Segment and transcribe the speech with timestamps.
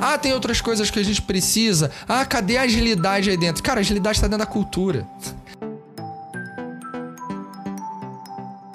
[0.00, 1.90] Ah, tem outras coisas que a gente precisa.
[2.08, 3.62] Ah, cadê a agilidade aí dentro?
[3.62, 5.06] Cara, a agilidade está dentro da cultura.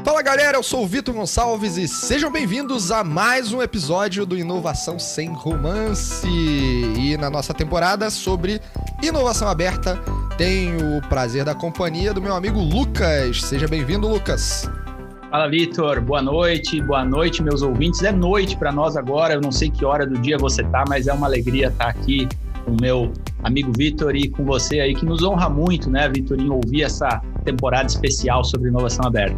[0.04, 4.38] Fala galera, eu sou o Vitor Gonçalves e sejam bem-vindos a mais um episódio do
[4.38, 6.28] Inovação Sem Romance.
[6.28, 8.62] E na nossa temporada sobre
[9.02, 10.00] inovação aberta,
[10.38, 13.42] tenho o prazer da companhia do meu amigo Lucas.
[13.42, 14.70] Seja bem-vindo, Lucas.
[15.36, 16.00] Fala, Vitor.
[16.00, 16.82] Boa noite.
[16.82, 18.02] Boa noite, meus ouvintes.
[18.04, 19.34] É noite para nós agora.
[19.34, 22.26] Eu não sei que hora do dia você tá, mas é uma alegria estar aqui
[22.64, 23.12] com o meu
[23.44, 27.22] amigo Vitor e com você aí, que nos honra muito, né, Vitor, em ouvir essa
[27.44, 29.36] temporada especial sobre inovação aberta.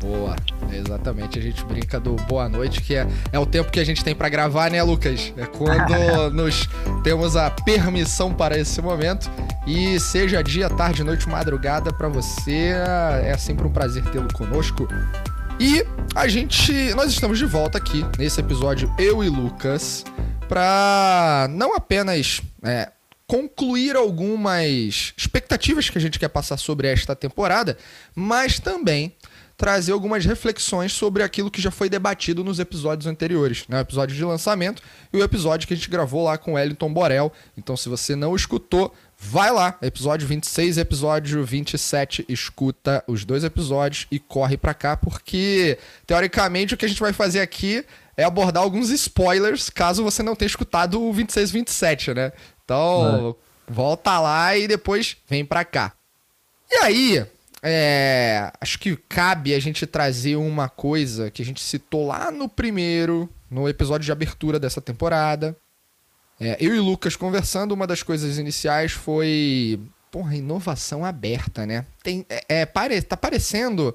[0.00, 0.36] Boa,
[0.72, 1.38] exatamente.
[1.38, 4.14] A gente brinca do boa noite, que é, é o tempo que a gente tem
[4.14, 5.32] para gravar, né, Lucas?
[5.36, 6.68] É quando nos
[7.02, 9.30] temos a permissão para esse momento.
[9.66, 12.72] E seja dia, tarde, noite, madrugada para você,
[13.22, 14.88] é sempre um prazer tê-lo conosco.
[15.58, 15.84] E
[16.14, 20.04] a gente, nós estamos de volta aqui nesse episódio eu e Lucas
[20.48, 22.90] para não apenas é,
[23.26, 27.76] concluir algumas expectativas que a gente quer passar sobre esta temporada,
[28.14, 29.15] mas também
[29.56, 33.78] trazer algumas reflexões sobre aquilo que já foi debatido nos episódios anteriores, né?
[33.78, 34.82] O episódio de lançamento
[35.12, 37.32] e o episódio que a gente gravou lá com o Wellington Borel.
[37.56, 43.44] Então, se você não escutou, vai lá, episódio 26 e episódio 27, escuta os dois
[43.44, 48.24] episódios e corre para cá, porque teoricamente o que a gente vai fazer aqui é
[48.24, 52.32] abordar alguns spoilers, caso você não tenha escutado o 26 e 27, né?
[52.62, 53.36] Então,
[53.68, 53.72] é.
[53.72, 55.92] volta lá e depois vem para cá.
[56.70, 57.26] E aí,
[57.68, 62.48] é, acho que cabe a gente trazer uma coisa que a gente citou lá no
[62.48, 65.56] primeiro, no episódio de abertura dessa temporada.
[66.40, 69.80] É, eu e Lucas conversando, uma das coisas iniciais foi.
[70.12, 71.84] Porra, inovação aberta, né?
[72.04, 73.94] Tem, é, é pare, tá parecendo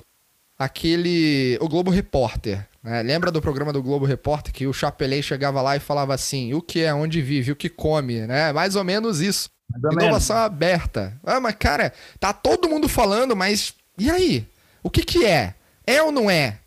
[0.59, 1.57] aquele.
[1.61, 2.67] O Globo Repórter.
[2.83, 3.01] Né?
[3.03, 6.61] Lembra do programa do Globo Repórter que o Chapelei chegava lá e falava assim: o
[6.61, 8.51] que é, onde vive, o que come, né?
[8.51, 9.49] Mais ou menos isso.
[9.91, 11.17] Inovação aberta.
[11.23, 14.45] Ah, mas cara, tá todo mundo falando, mas e aí?
[14.83, 15.55] O que que é?
[15.85, 16.57] É ou não é?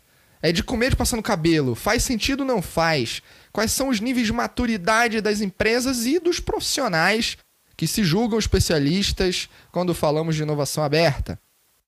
[0.41, 1.75] É de comer de passar no cabelo?
[1.75, 3.21] Faz sentido ou não faz?
[3.51, 7.37] Quais são os níveis de maturidade das empresas e dos profissionais
[7.75, 11.39] que se julgam especialistas quando falamos de inovação aberta?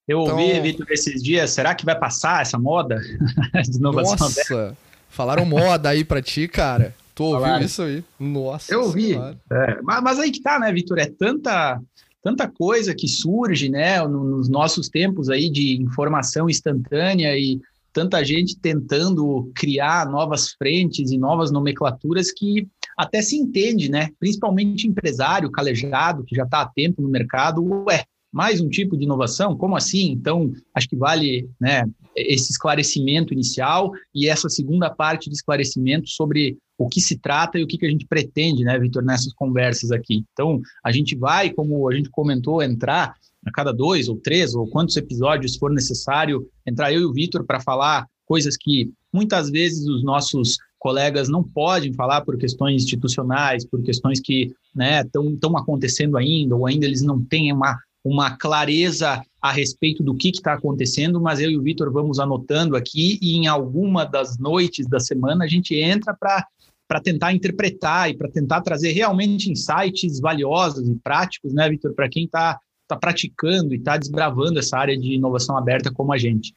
[0.08, 0.40] Eu então...
[0.40, 3.00] ouvi, Vitor, esses dias, será que vai passar essa moda
[3.68, 4.78] de inovação Nossa, aberta?
[5.09, 6.96] falaram moda aí pra ti, cara.
[7.18, 8.04] Tu ouviu isso aí?
[8.20, 8.72] Nossa.
[8.72, 9.14] Eu ouvi.
[9.16, 11.00] É, mas, mas, aí que tá, né, Vitor?
[11.00, 11.82] É tanta,
[12.22, 17.60] tanta coisa que surge, né, nos nossos tempos aí de informação instantânea e
[17.92, 24.10] tanta gente tentando criar novas frentes e novas nomenclaturas que até se entende, né?
[24.20, 29.04] Principalmente empresário calejado que já está há tempo no mercado, ué, mais um tipo de
[29.04, 29.56] inovação?
[29.56, 30.12] Como assim?
[30.12, 31.84] Então, acho que vale né,
[32.16, 37.64] esse esclarecimento inicial e essa segunda parte de esclarecimento sobre o que se trata e
[37.64, 40.24] o que, que a gente pretende, né, Vitor, nessas conversas aqui.
[40.34, 44.68] Então, a gente vai, como a gente comentou, entrar a cada dois ou três ou
[44.68, 49.88] quantos episódios for necessário, entrar eu e o Vitor para falar coisas que muitas vezes
[49.88, 56.18] os nossos colegas não podem falar por questões institucionais, por questões que estão né, acontecendo
[56.18, 61.19] ainda, ou ainda eles não têm uma uma clareza a respeito do que está acontecendo,
[61.22, 65.46] mas eu e o Vitor vamos anotando aqui e em alguma das noites da semana
[65.46, 71.53] a gente entra para tentar interpretar e para tentar trazer realmente insights valiosos e práticos,
[71.53, 75.91] né, Vitor, para quem está tá praticando e está desbravando essa área de inovação aberta
[75.91, 76.56] como a gente.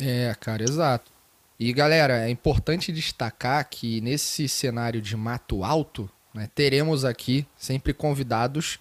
[0.00, 1.10] É, cara, exato.
[1.58, 7.94] E galera, é importante destacar que nesse cenário de mato alto, né, teremos aqui sempre
[7.94, 8.78] convidados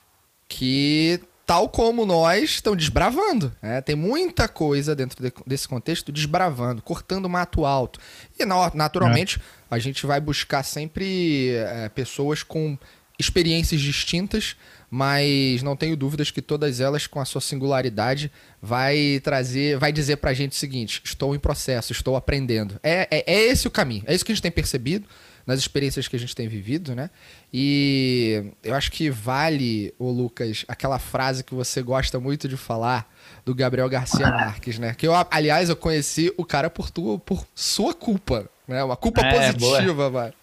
[0.47, 3.55] que tal como nós, estão desbravando.
[3.61, 3.79] Né?
[3.81, 7.99] Tem muita coisa dentro de, desse contexto desbravando, cortando mato alto.
[8.37, 9.41] E naturalmente é.
[9.69, 12.77] a gente vai buscar sempre é, pessoas com
[13.17, 14.55] experiências distintas,
[14.89, 18.31] mas não tenho dúvidas que todas elas, com a sua singularidade,
[18.61, 22.79] vai trazer, vai dizer pra gente o seguinte: estou em processo, estou aprendendo.
[22.81, 25.07] É, é, é esse o caminho, é isso que a gente tem percebido
[25.45, 27.09] nas experiências que a gente tem vivido, né?
[27.53, 33.11] E eu acho que vale, o Lucas, aquela frase que você gosta muito de falar
[33.45, 34.93] do Gabriel Garcia Marques, né?
[34.93, 38.83] Que eu, aliás, eu conheci o cara por tua, por sua culpa, né?
[38.83, 40.33] Uma culpa é, positiva, vai.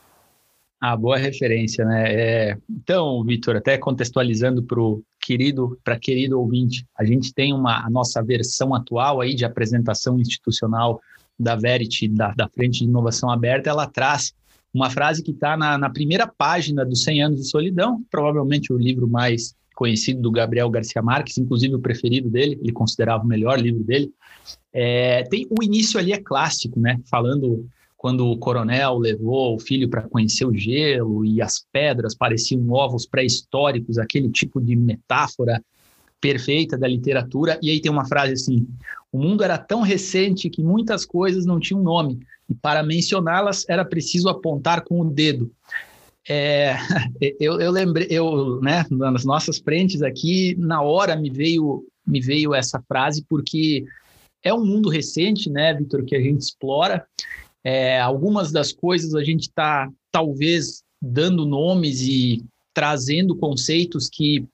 [0.80, 2.12] Ah, boa referência, né?
[2.12, 2.58] É...
[2.68, 7.88] Então, Vitor, até contextualizando para o querido, para querido ouvinte, a gente tem uma a
[7.88, 11.00] nossa versão atual aí de apresentação institucional
[11.38, 14.34] da Verity, da, da Frente de Inovação Aberta, ela traz
[14.72, 18.78] uma frase que está na, na, primeira página dos 100 Anos de Solidão, provavelmente o
[18.78, 23.58] livro mais conhecido do Gabriel Garcia Marques, inclusive o preferido dele, ele considerava o melhor
[23.58, 24.12] livro dele.
[24.72, 27.00] É, tem o início ali é clássico, né?
[27.10, 27.66] Falando
[27.96, 33.06] quando o coronel levou o filho para conhecer o gelo e as pedras pareciam ovos
[33.06, 35.62] pré-históricos, aquele tipo de metáfora
[36.20, 37.58] perfeita da literatura.
[37.62, 38.66] E aí tem uma frase assim:
[39.12, 42.18] o mundo era tão recente que muitas coisas não tinham nome,
[42.52, 45.50] e para mencioná-las era preciso apontar com o dedo.
[46.28, 46.76] É,
[47.40, 52.54] eu, eu lembrei, eu, né, nas nossas frentes aqui, na hora me veio, me veio
[52.54, 53.84] essa frase, porque
[54.44, 57.06] é um mundo recente, né, Vitor, que a gente explora.
[57.64, 62.44] É, algumas das coisas a gente está, talvez, dando nomes e
[62.74, 64.46] trazendo conceitos que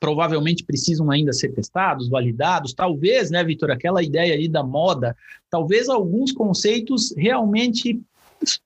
[0.00, 2.72] provavelmente precisam ainda ser testados, validados.
[2.72, 5.14] Talvez, né, Vitor, aquela ideia ali da moda,
[5.50, 8.00] talvez alguns conceitos realmente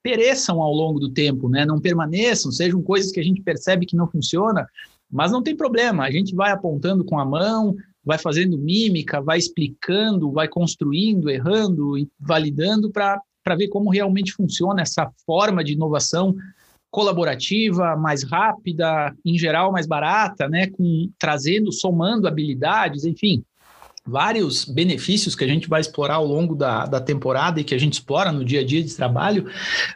[0.00, 1.66] pereçam ao longo do tempo, né?
[1.66, 4.64] Não permaneçam, sejam coisas que a gente percebe que não funciona,
[5.10, 6.04] mas não tem problema.
[6.04, 11.98] A gente vai apontando com a mão, vai fazendo mímica, vai explicando, vai construindo, errando
[11.98, 13.20] e validando para
[13.58, 16.36] ver como realmente funciona essa forma de inovação
[16.94, 23.42] colaborativa, mais rápida, em geral mais barata, né, com trazendo, somando habilidades, enfim,
[24.06, 27.78] vários benefícios que a gente vai explorar ao longo da, da temporada e que a
[27.78, 29.50] gente explora no dia a dia de trabalho,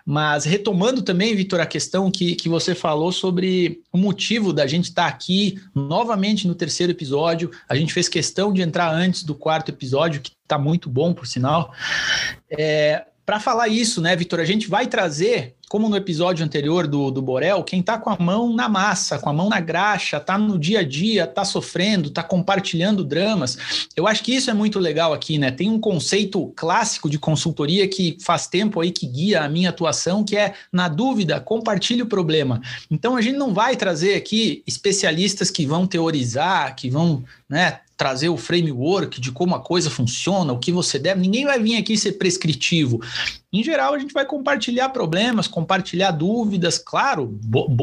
[0.04, 4.86] mas retomando também, Vitor, a questão que, que você falou sobre o motivo da gente
[4.86, 9.36] estar tá aqui novamente no terceiro episódio, a gente fez questão de entrar antes do
[9.36, 11.72] quarto episódio, que está muito bom, por sinal,
[12.50, 17.10] é, para falar isso, né, Vitor, a gente vai trazer como no episódio anterior do,
[17.10, 20.38] do Borel, quem está com a mão na massa, com a mão na graxa, está
[20.38, 23.58] no dia a dia, está sofrendo, está compartilhando dramas.
[23.94, 25.50] Eu acho que isso é muito legal aqui, né?
[25.50, 30.24] Tem um conceito clássico de consultoria que faz tempo aí que guia a minha atuação,
[30.24, 32.62] que é, na dúvida, compartilhe o problema.
[32.90, 38.28] Então a gente não vai trazer aqui especialistas que vão teorizar, que vão né, trazer
[38.28, 41.20] o framework de como a coisa funciona, o que você deve.
[41.20, 43.02] Ninguém vai vir aqui ser prescritivo.
[43.52, 47.40] Em geral, a gente vai compartilhar problemas, compartilhar dúvidas, claro,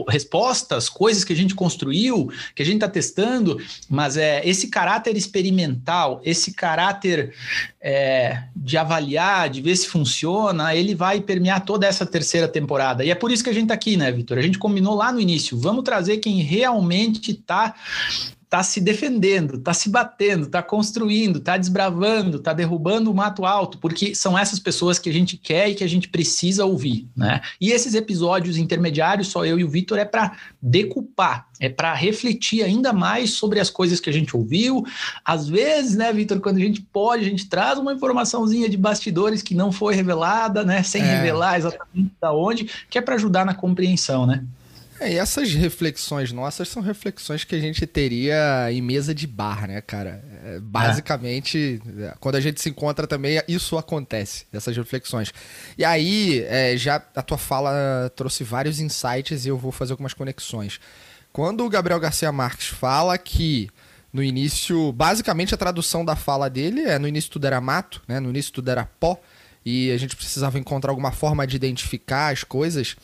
[0.07, 3.59] respostas, coisas que a gente construiu, que a gente está testando,
[3.89, 7.33] mas é esse caráter experimental, esse caráter
[7.81, 13.03] é, de avaliar, de ver se funciona, ele vai permear toda essa terceira temporada.
[13.03, 14.37] E é por isso que a gente está aqui, né, Vitor?
[14.37, 15.57] A gente combinou lá no início.
[15.57, 17.75] Vamos trazer quem realmente está
[18.45, 23.77] está se defendendo, está se batendo, está construindo, está desbravando, está derrubando o mato alto,
[23.79, 27.41] porque são essas pessoas que a gente quer e que a gente precisa ouvir, né?
[27.59, 32.63] E esses episódios intermediários, só eu e o Vitor, é para decupar, é para refletir
[32.63, 34.85] ainda mais sobre as coisas que a gente ouviu.
[35.23, 39.41] Às vezes, né, Vitor, quando a gente pode, a gente traz uma informaçãozinha de bastidores
[39.41, 41.15] que não foi revelada, né, sem é.
[41.15, 44.43] revelar exatamente da onde, que é para ajudar na compreensão, né?
[44.99, 49.67] É, e essas reflexões nossas são reflexões que a gente teria em mesa de bar,
[49.67, 50.23] né, cara?
[50.45, 52.13] É, basicamente, é.
[52.19, 55.33] quando a gente se encontra também, isso acontece, essas reflexões.
[55.77, 60.13] E aí, é, já a tua fala trouxe vários insights e eu vou fazer algumas
[60.13, 60.79] conexões.
[61.33, 63.69] Quando o Gabriel Garcia Marques fala que
[64.13, 68.17] no início, basicamente a tradução da fala dele é no início tudo era mato, né?
[68.21, 69.19] No início tudo era pó
[69.65, 72.95] e a gente precisava encontrar alguma forma de identificar as coisas.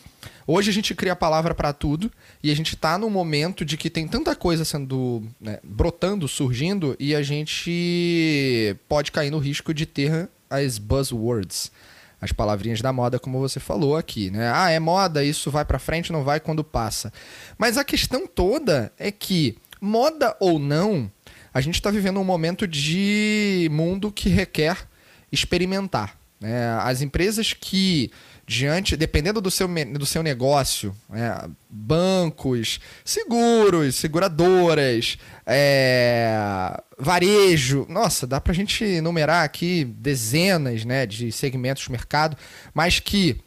[0.53, 2.11] Hoje a gente cria a palavra para tudo
[2.43, 6.93] e a gente está num momento de que tem tanta coisa sendo né, brotando, surgindo
[6.99, 11.71] e a gente pode cair no risco de ter as buzzwords,
[12.19, 14.51] as palavrinhas da moda, como você falou aqui, né?
[14.53, 17.13] Ah, é moda, isso vai para frente, não vai quando passa.
[17.57, 21.09] Mas a questão toda é que moda ou não,
[21.53, 24.85] a gente está vivendo um momento de mundo que requer
[25.31, 26.19] experimentar.
[26.41, 26.77] Né?
[26.81, 28.11] As empresas que
[28.51, 29.65] diante, dependendo do seu,
[29.97, 39.45] do seu negócio, é, bancos, seguros, seguradoras, é, varejo, nossa, dá para a gente enumerar
[39.45, 42.35] aqui dezenas né, de segmentos do mercado,
[42.73, 43.39] mas que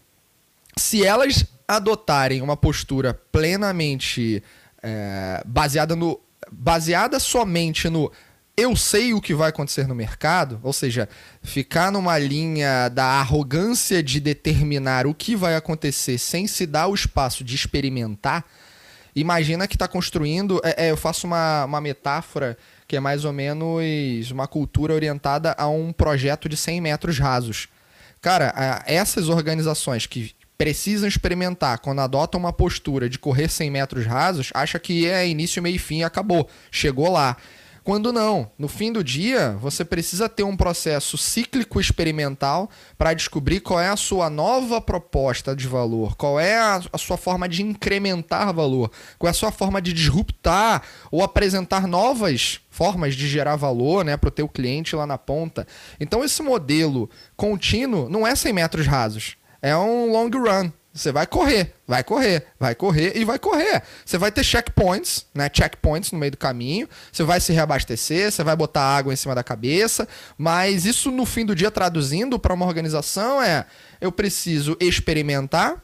[0.75, 4.43] se elas adotarem uma postura plenamente
[4.83, 6.19] é, baseada no
[6.51, 8.13] baseada somente no
[8.57, 11.09] eu sei o que vai acontecer no mercado, ou seja,
[11.43, 16.95] ficar numa linha da arrogância de determinar o que vai acontecer sem se dar o
[16.95, 18.45] espaço de experimentar,
[19.15, 20.61] imagina que está construindo.
[20.65, 22.57] É, é, eu faço uma, uma metáfora
[22.87, 27.69] que é mais ou menos uma cultura orientada a um projeto de 100 metros rasos.
[28.21, 34.51] Cara, essas organizações que precisam experimentar quando adotam uma postura de correr 100 metros rasos,
[34.55, 36.49] acha que é início, meio e fim acabou.
[36.71, 37.37] Chegou lá.
[37.85, 43.61] Quando não, no fim do dia, você precisa ter um processo cíclico experimental para descobrir
[43.61, 47.63] qual é a sua nova proposta de valor, qual é a, a, sua forma de
[47.63, 53.57] incrementar valor, qual é a sua forma de disruptar ou apresentar novas formas de gerar
[53.57, 55.67] valor né, para o teu cliente lá na ponta.
[56.01, 59.37] Então esse modelo contínuo não é 100 metros rasos.
[59.61, 60.73] é um long run.
[60.95, 63.83] Você vai correr, vai correr, vai correr e vai correr.
[64.07, 65.51] Você vai ter checkpoints, né?
[65.53, 66.89] Checkpoints no meio do caminho.
[67.11, 70.07] Você vai se reabastecer, você vai botar água em cima da cabeça.
[70.39, 73.67] Mas isso no fim do dia traduzindo para uma organização é:
[74.01, 75.83] eu preciso experimentar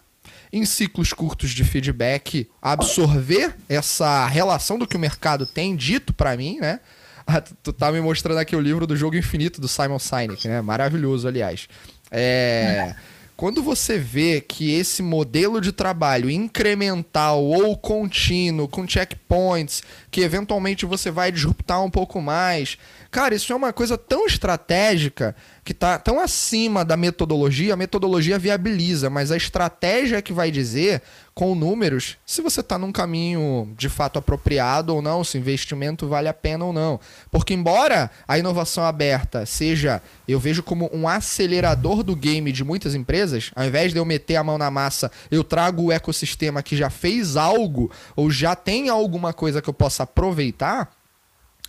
[0.52, 6.36] em ciclos curtos de feedback, absorver essa relação do que o mercado tem dito para
[6.36, 6.78] mim, né?
[7.26, 10.60] Ah, tu tá me mostrando aqui o livro do Jogo Infinito do Simon Sinek, né?
[10.60, 11.68] Maravilhoso, aliás.
[12.12, 12.94] É.
[13.40, 20.84] Quando você vê que esse modelo de trabalho incremental ou contínuo, com checkpoints, que eventualmente
[20.84, 22.76] você vai disruptar um pouco mais,
[23.10, 27.72] cara, isso é uma coisa tão estratégica que está tão acima da metodologia.
[27.72, 31.00] A metodologia viabiliza, mas a estratégia é que vai dizer
[31.40, 36.06] com números se você está num caminho de fato apropriado ou não, se o investimento
[36.06, 37.00] vale a pena ou não.
[37.30, 42.94] Porque, embora a inovação aberta seja, eu vejo como um acelerador do game de muitas
[42.94, 46.76] empresas, ao invés de eu meter a mão na massa, eu trago o ecossistema que
[46.76, 50.92] já fez algo ou já tem alguma coisa que eu possa aproveitar,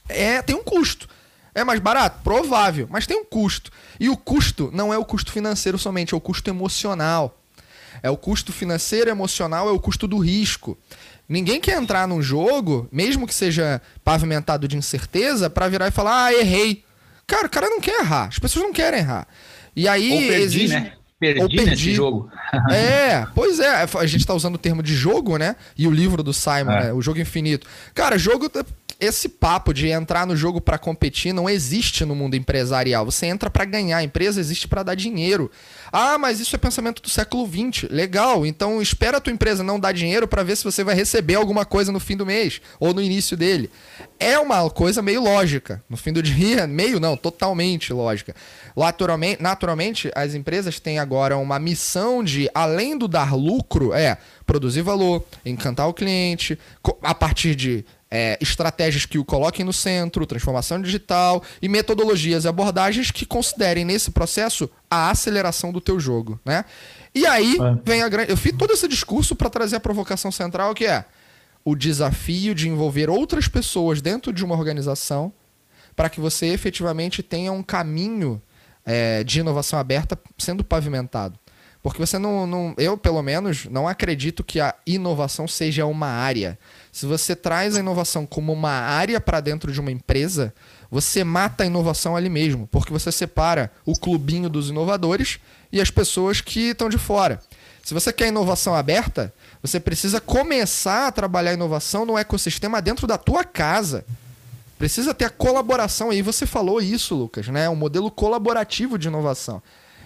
[0.09, 1.07] é, tem um custo.
[1.55, 2.19] É mais barato?
[2.25, 3.71] Provável, mas tem um custo.
[3.97, 7.40] E o custo não é o custo financeiro somente, é o custo emocional.
[8.01, 10.77] É o custo financeiro, emocional, é o custo do risco.
[11.27, 16.25] Ninguém quer entrar num jogo, mesmo que seja pavimentado de incerteza, para virar e falar,
[16.25, 16.83] ah, errei.
[17.25, 18.27] Cara, o cara não quer errar.
[18.27, 19.27] As pessoas não querem errar.
[19.75, 20.73] E aí Ou perdi, exige...
[20.73, 20.93] né?
[21.17, 22.29] Perdi, Ou perdi nesse jogo.
[22.69, 23.87] é, pois é.
[23.97, 25.55] A gente tá usando o termo de jogo, né?
[25.77, 26.83] E o livro do Simon, é.
[26.85, 26.93] né?
[26.93, 27.65] O jogo infinito.
[27.93, 28.49] Cara, jogo
[29.01, 33.03] esse papo de entrar no jogo para competir não existe no mundo empresarial.
[33.03, 35.49] Você entra para ganhar, a empresa existe para dar dinheiro.
[35.91, 37.89] Ah, mas isso é pensamento do século XX.
[37.89, 41.33] Legal, então espera a tua empresa não dar dinheiro para ver se você vai receber
[41.33, 43.71] alguma coisa no fim do mês ou no início dele.
[44.19, 45.83] É uma coisa meio lógica.
[45.89, 48.35] No fim do dia, meio não, totalmente lógica.
[48.77, 54.83] Naturalmente, naturalmente as empresas têm agora uma missão de, além do dar lucro, é produzir
[54.83, 56.59] valor, encantar o cliente,
[57.01, 62.47] a partir de é, estratégias que o coloquem no centro, transformação digital e metodologias e
[62.47, 66.65] abordagens que considerem nesse processo a aceleração do teu jogo, né?
[67.15, 67.81] E aí é.
[67.85, 68.31] vem a grande...
[68.31, 71.05] Eu fiz todo esse discurso para trazer a provocação central que é
[71.63, 75.31] o desafio de envolver outras pessoas dentro de uma organização
[75.95, 78.41] para que você efetivamente tenha um caminho
[78.85, 81.39] é, de inovação aberta sendo pavimentado.
[81.81, 82.75] Porque você não, não.
[82.77, 86.57] Eu, pelo menos, não acredito que a inovação seja uma área.
[86.91, 90.53] Se você traz a inovação como uma área para dentro de uma empresa,
[90.89, 95.39] você mata a inovação ali mesmo, porque você separa o clubinho dos inovadores
[95.71, 97.39] e as pessoas que estão de fora.
[97.81, 103.07] Se você quer inovação aberta, você precisa começar a trabalhar a inovação no ecossistema dentro
[103.07, 104.05] da tua casa.
[104.77, 107.69] Precisa ter a colaboração, e você falou isso, Lucas, né?
[107.69, 109.61] Um modelo colaborativo de inovação.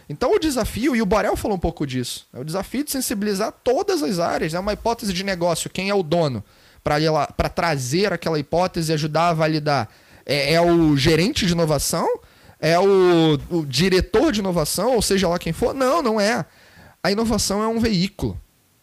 [0.07, 3.51] Então o desafio, e o Borel falou um pouco disso, é o desafio de sensibilizar
[3.63, 4.53] todas as áreas.
[4.53, 6.43] É uma hipótese de negócio, quem é o dono?
[6.85, 9.89] Para trazer aquela hipótese e ajudar a validar?
[10.23, 12.07] É, é, o gerente de inovação?
[12.59, 15.73] É o, o diretor de inovação, ou seja lá quem for?
[15.73, 16.45] Não, não é.
[17.03, 18.39] A inovação é um veículo.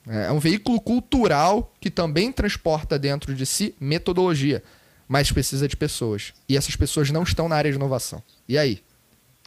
[0.09, 4.63] É, é um veículo cultural que também transporta dentro de si metodologia,
[5.07, 6.33] mas precisa de pessoas.
[6.49, 8.21] E essas pessoas não estão na área de inovação.
[8.49, 8.83] E aí?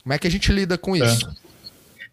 [0.01, 1.27] Como é que a gente lida com isso?
[1.27, 1.44] É.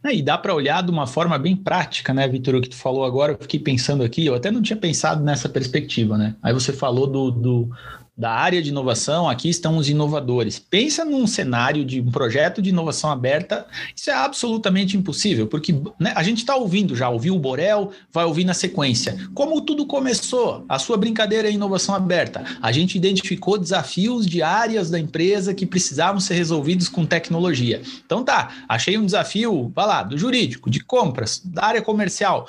[0.05, 2.57] E dá para olhar de uma forma bem prática, né, Vitor?
[2.57, 5.49] O que tu falou agora, eu fiquei pensando aqui, eu até não tinha pensado nessa
[5.49, 6.35] perspectiva, né?
[6.43, 7.71] Aí você falou do, do
[8.17, 10.59] da área de inovação, aqui estão os inovadores.
[10.59, 13.67] Pensa num cenário de um projeto de inovação aberta,
[13.97, 18.25] isso é absolutamente impossível, porque né, a gente está ouvindo já, ouviu o Borel, vai
[18.25, 19.17] ouvir na sequência.
[19.35, 20.65] Como tudo começou?
[20.69, 22.45] A sua brincadeira é inovação aberta.
[22.61, 27.81] A gente identificou desafios de áreas da empresa que precisavam ser resolvidos com tecnologia.
[28.05, 32.47] Então tá, achei um desafio, vai lá, do jurídico, de compras, da área comercial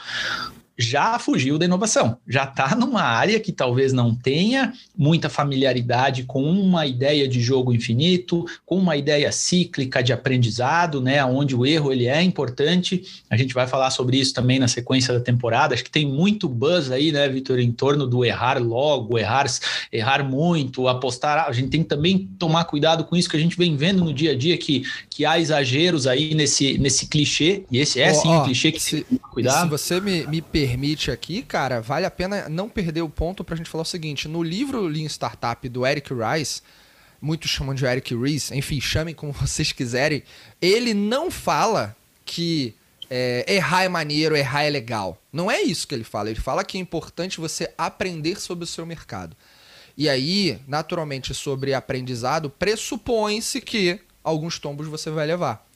[0.78, 6.44] já fugiu da inovação, já está numa área que talvez não tenha muita familiaridade com
[6.44, 11.92] uma ideia de jogo infinito, com uma ideia cíclica de aprendizado, né, onde o erro
[11.92, 13.04] ele é importante.
[13.30, 15.74] A gente vai falar sobre isso também na sequência da temporada.
[15.74, 19.46] Acho que tem muito buzz aí, né, Vitor, em torno do errar logo, errar,
[19.92, 21.48] errar muito, apostar.
[21.48, 24.14] A gente tem que também tomar cuidado com isso que a gente vem vendo no
[24.14, 28.16] dia a dia que, que há exageros aí nesse, nesse clichê, e esse é oh,
[28.16, 29.64] sim oh, um clichê que se, se cuidado.
[29.64, 33.58] Se você me, me permite aqui, cara, vale a pena não perder o ponto pra
[33.58, 36.62] gente falar o seguinte: no livro Lean Startup do Eric Rice,
[37.22, 40.24] muitos chamam de Eric Rice, enfim, chamem como vocês quiserem,
[40.62, 41.94] ele não fala
[42.24, 42.74] que
[43.10, 45.22] é, errar é maneiro, errar é legal.
[45.34, 46.30] Não é isso que ele fala.
[46.30, 49.36] Ele fala que é importante você aprender sobre o seu mercado.
[49.98, 55.68] E aí, naturalmente, sobre aprendizado, pressupõe-se que alguns tombos você vai levar.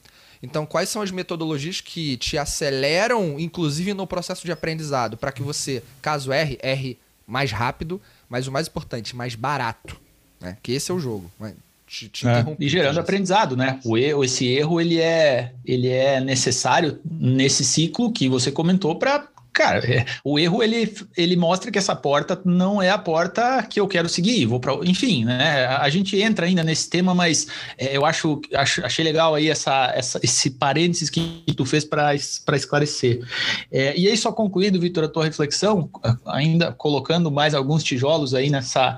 [0.42, 5.42] Então, quais são as metodologias que te aceleram, inclusive no processo de aprendizado, para que
[5.42, 10.00] você, caso erre, erre mais rápido, mas o mais importante, mais barato,
[10.40, 10.56] né?
[10.62, 11.30] Que esse é o jogo.
[11.38, 11.54] Né?
[11.86, 12.44] Te, te é.
[12.58, 13.80] E gerando aprendizado, né?
[13.84, 19.26] O erro, esse erro ele é, ele é necessário nesse ciclo que você comentou para
[19.58, 23.80] cara, é, o erro ele, ele mostra que essa porta não é a porta que
[23.80, 24.46] eu quero seguir.
[24.46, 25.66] Vou para, enfim, né?
[25.66, 29.92] A gente entra ainda nesse tema, mas é, eu acho, acho, achei legal aí essa,
[29.96, 33.20] essa, esse parênteses que tu fez para esclarecer.
[33.72, 35.90] É, e aí só concluído, Vitor, a tua reflexão,
[36.24, 38.96] ainda colocando mais alguns tijolos aí nessa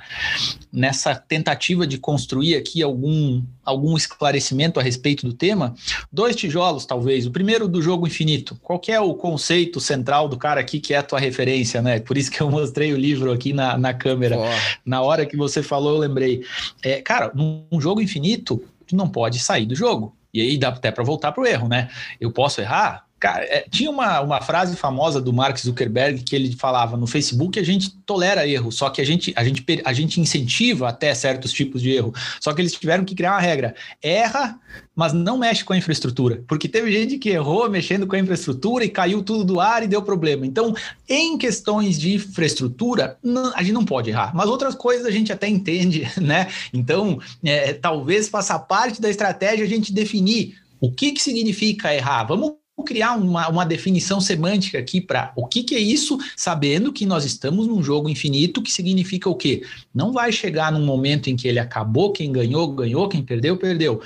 [0.73, 5.75] nessa tentativa de construir aqui algum algum esclarecimento a respeito do tema,
[6.13, 7.27] dois tijolos talvez.
[7.27, 8.59] O primeiro do jogo infinito.
[8.63, 12.01] Qual é o conceito central do cara aqui que é a tua referência, né?
[12.01, 14.39] Por isso que eu mostrei o livro aqui na, na câmera.
[14.39, 14.81] Oh.
[14.85, 16.43] Na hora que você falou, eu lembrei.
[16.83, 20.15] É, cara, num jogo infinito, tu não pode sair do jogo.
[20.33, 21.89] E aí dá até para voltar pro erro, né?
[22.21, 23.05] Eu posso errar?
[23.21, 27.61] Cara, é, tinha uma, uma frase famosa do Mark Zuckerberg que ele falava: no Facebook
[27.61, 31.53] a gente tolera erro, só que a gente, a gente, a gente incentiva até certos
[31.53, 32.15] tipos de erro.
[32.41, 34.59] Só que eles tiveram que criar uma regra: erra,
[34.97, 36.43] mas não mexe com a infraestrutura.
[36.49, 39.87] Porque teve gente que errou mexendo com a infraestrutura e caiu tudo do ar e
[39.87, 40.47] deu problema.
[40.47, 40.75] Então,
[41.07, 44.35] em questões de infraestrutura, não, a gente não pode errar.
[44.35, 46.47] Mas outras coisas a gente até entende, né?
[46.73, 52.25] Então, é, talvez faça parte da estratégia a gente definir o que, que significa errar?
[52.25, 57.07] Vamos criar uma, uma definição semântica aqui para o que, que é isso, sabendo que
[57.07, 59.63] nós estamos num jogo infinito, que significa o quê?
[59.95, 64.01] Não vai chegar num momento em que ele acabou, quem ganhou, ganhou, quem perdeu, perdeu.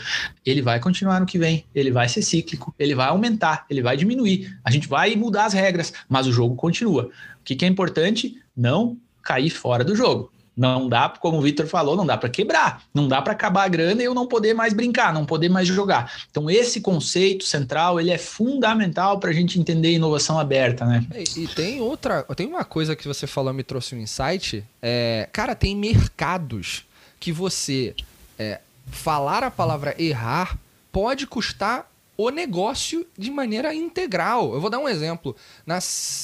[0.45, 3.97] Ele vai continuar no que vem, ele vai ser cíclico, ele vai aumentar, ele vai
[3.97, 4.59] diminuir.
[4.64, 7.04] A gente vai mudar as regras, mas o jogo continua.
[7.40, 8.37] O que, que é importante?
[8.57, 10.34] Não cair fora do jogo.
[10.56, 13.68] Não dá, como o Vitor falou, não dá para quebrar, não dá para acabar a
[13.68, 16.12] grana e eu não poder mais brincar, não poder mais jogar.
[16.30, 21.04] Então esse conceito central ele é fundamental para a gente entender inovação aberta, né?
[21.14, 24.64] E, e, tem outra, tem uma coisa que você falou me trouxe um insight.
[24.80, 26.84] É, cara, tem mercados
[27.19, 27.95] que você
[28.38, 30.58] é, falar a palavra errar
[30.93, 34.55] pode custar o negócio de maneira integral.
[34.55, 35.35] Eu vou dar um exemplo.
[35.67, 35.79] Na,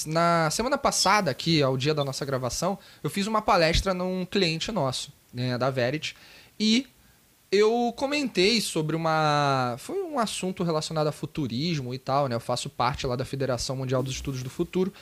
[0.06, 4.70] na semana passada, aqui, ao dia da nossa gravação, eu fiz uma palestra num cliente
[4.70, 6.16] nosso, né, da Verit,
[6.58, 6.86] e
[7.50, 9.74] eu comentei sobre uma.
[9.78, 12.36] Foi um assunto relacionado a futurismo e tal, né?
[12.36, 14.92] Eu faço parte lá da Federação Mundial dos Estudos do Futuro.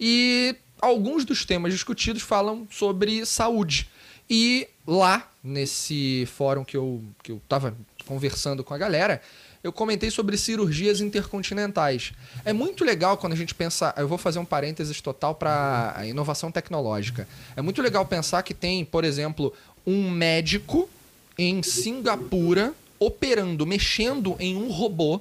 [0.00, 3.90] E alguns dos temas discutidos falam sobre saúde.
[4.30, 9.20] E lá, nesse fórum que eu, que eu tava conversando com a galera,
[9.62, 12.12] eu comentei sobre cirurgias intercontinentais.
[12.44, 13.92] É muito legal quando a gente pensa.
[13.96, 17.28] Eu vou fazer um parênteses total para a inovação tecnológica.
[17.56, 19.52] É muito legal pensar que tem, por exemplo,
[19.86, 20.88] um médico
[21.36, 25.20] em Singapura operando, mexendo em um robô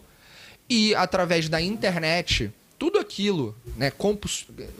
[0.69, 3.91] e através da internet tudo aquilo, né,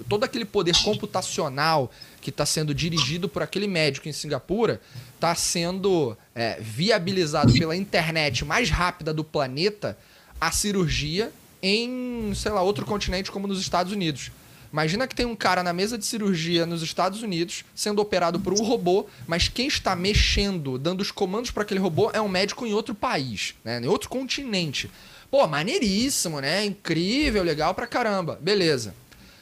[0.08, 4.80] todo aquele poder computacional que está sendo dirigido por aquele médico em Singapura
[5.16, 9.98] está sendo é, viabilizado pela internet mais rápida do planeta
[10.40, 11.32] a cirurgia
[11.62, 14.32] em, sei lá, outro continente como nos Estados Unidos.
[14.72, 18.54] Imagina que tem um cara na mesa de cirurgia nos Estados Unidos sendo operado por
[18.54, 22.66] um robô, mas quem está mexendo, dando os comandos para aquele robô é um médico
[22.66, 24.92] em outro país, né, em outro continente.
[25.30, 26.66] Pô, maneiríssimo, né?
[26.66, 28.38] Incrível, legal pra caramba.
[28.42, 28.94] Beleza.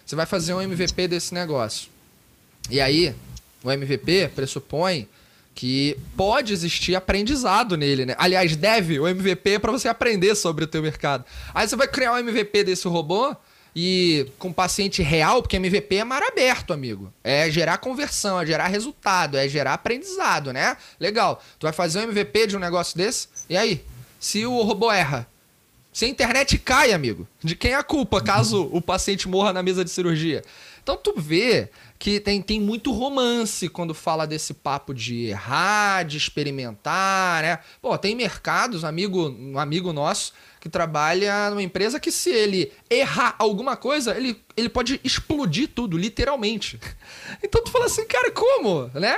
[0.05, 1.89] Você vai fazer um MVP desse negócio.
[2.69, 3.13] E aí,
[3.63, 5.07] o MVP pressupõe
[5.55, 8.15] que pode existir aprendizado nele, né?
[8.17, 11.23] Aliás, deve, o MVP é para você aprender sobre o teu mercado.
[11.53, 13.35] Aí você vai criar um MVP desse robô
[13.73, 17.11] e com paciente real, porque MVP é mar aberto, amigo.
[17.23, 20.75] É gerar conversão, é gerar resultado, é gerar aprendizado, né?
[20.99, 21.41] Legal.
[21.57, 23.27] Tu vai fazer um MVP de um negócio desse?
[23.49, 23.83] E aí?
[24.19, 25.27] Se o robô erra,
[25.95, 29.63] se a internet cai, amigo, de quem é a culpa caso o paciente morra na
[29.63, 30.43] mesa de cirurgia?
[30.83, 36.17] Então tu vê que tem, tem muito romance quando fala desse papo de errar, de
[36.17, 37.59] experimentar, né?
[37.81, 43.33] Pô, tem mercados, amigo, um amigo nosso que trabalha numa empresa que se ele errar
[43.39, 46.77] alguma coisa, ele, ele pode explodir tudo, literalmente.
[47.41, 49.17] Então tu fala assim, cara, como, né?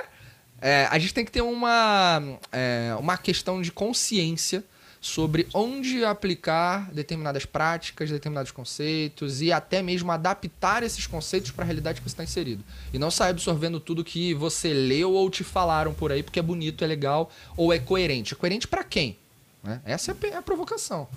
[0.61, 4.63] É, a gente tem que ter uma, é, uma questão de consciência
[4.99, 11.65] sobre onde aplicar determinadas práticas, determinados conceitos e até mesmo adaptar esses conceitos para a
[11.65, 12.63] realidade que você está inserido.
[12.93, 16.43] E não sair absorvendo tudo que você leu ou te falaram por aí porque é
[16.43, 18.33] bonito, é legal ou é coerente.
[18.33, 19.17] É coerente para quem?
[19.63, 19.81] Né?
[19.86, 21.07] Essa é a provocação.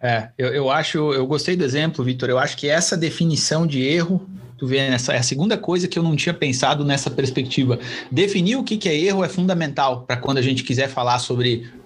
[0.00, 2.28] É, eu, eu acho, eu gostei do exemplo, Vitor.
[2.28, 5.98] Eu acho que essa definição de erro Tu vê, essa é a segunda coisa que
[5.98, 7.78] eu não tinha pensado nessa perspectiva.
[8.10, 11.70] Definir o que, que é erro é fundamental para quando a gente quiser falar sobre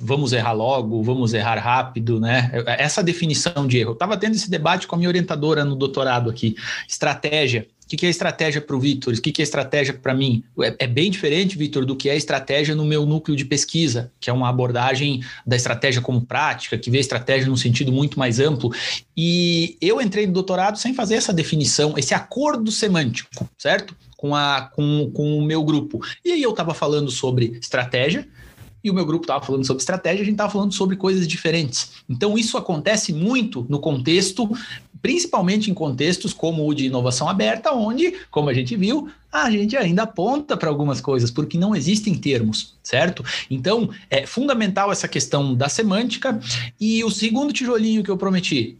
[0.00, 2.50] vamos errar logo, vamos errar rápido, né?
[2.66, 3.90] Essa definição de erro.
[3.90, 6.56] Eu estava tendo esse debate com a minha orientadora no doutorado aqui.
[6.88, 7.66] Estratégia.
[7.92, 9.14] O que é estratégia para o Vitor?
[9.14, 10.44] O que é estratégia para mim?
[10.60, 14.28] É, é, bem diferente, Vitor, do que é estratégia no meu núcleo de pesquisa, que
[14.28, 18.70] é uma abordagem da estratégia como prática, que vê estratégia num sentido muito mais amplo.
[19.16, 23.96] E eu entrei no doutorado sem fazer essa definição, esse acordo semântico, certo?
[24.18, 25.98] Com, a, com, com o meu grupo.
[26.22, 28.28] E aí eu estava falando sobre estratégia,
[28.82, 31.92] e o meu grupo estava falando sobre estratégia, a gente estava falando sobre coisas diferentes.
[32.08, 34.50] Então, isso acontece muito no contexto,
[35.02, 39.76] principalmente em contextos como o de inovação aberta, onde, como a gente viu, a gente
[39.76, 43.24] ainda aponta para algumas coisas, porque não existem termos, certo?
[43.50, 46.40] Então, é fundamental essa questão da semântica.
[46.80, 48.76] E o segundo tijolinho que eu prometi,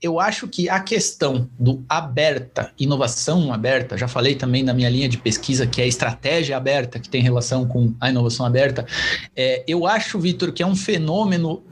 [0.00, 5.08] eu acho que a questão do aberta, inovação aberta, já falei também na minha linha
[5.08, 8.86] de pesquisa que é estratégia aberta, que tem relação com a inovação aberta,
[9.34, 11.62] é, eu acho, Vitor, que é um fenômeno,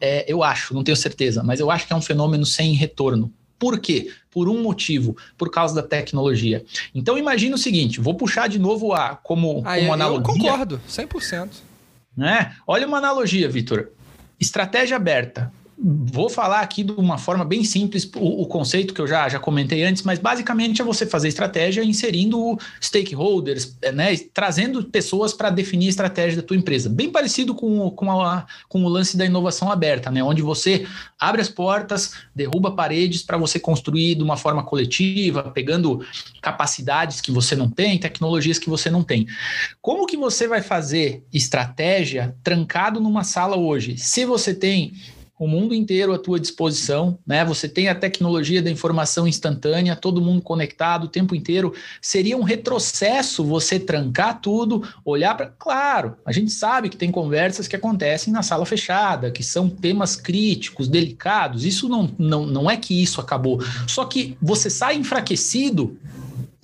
[0.00, 3.32] é, eu acho, não tenho certeza, mas eu acho que é um fenômeno sem retorno.
[3.58, 4.12] Por quê?
[4.30, 6.64] Por um motivo, por causa da tecnologia.
[6.94, 10.20] Então imagina o seguinte, vou puxar de novo a como, ah, como analogia.
[10.20, 11.48] Eu concordo, 100%.
[12.16, 12.54] Né?
[12.66, 13.88] Olha uma analogia, Vitor.
[14.38, 19.06] Estratégia aberta Vou falar aqui de uma forma bem simples o, o, conceito que eu
[19.06, 24.82] já, já comentei antes, mas basicamente é você fazer estratégia inserindo stakeholders, é, né, trazendo
[24.82, 26.88] pessoas para definir a estratégia da tua empresa.
[26.88, 30.84] Bem parecido com, com, a, com o lance da inovação aberta, né, onde você
[31.16, 36.04] abre as portas, derruba paredes para você construir de uma forma coletiva, pegando
[36.42, 39.28] capacidades que você não tem, tecnologias que você não tem.
[39.80, 43.96] Como que você vai fazer estratégia trancado numa sala hoje?
[43.96, 44.92] Se você tem
[45.38, 47.44] o mundo inteiro à tua disposição, né?
[47.44, 51.72] Você tem a tecnologia da informação instantânea, todo mundo conectado o tempo inteiro.
[52.02, 55.46] Seria um retrocesso você trancar tudo, olhar para.
[55.58, 60.16] Claro, a gente sabe que tem conversas que acontecem na sala fechada, que são temas
[60.16, 61.64] críticos, delicados.
[61.64, 63.60] Isso não, não, não é que isso acabou.
[63.86, 65.96] Só que você sai enfraquecido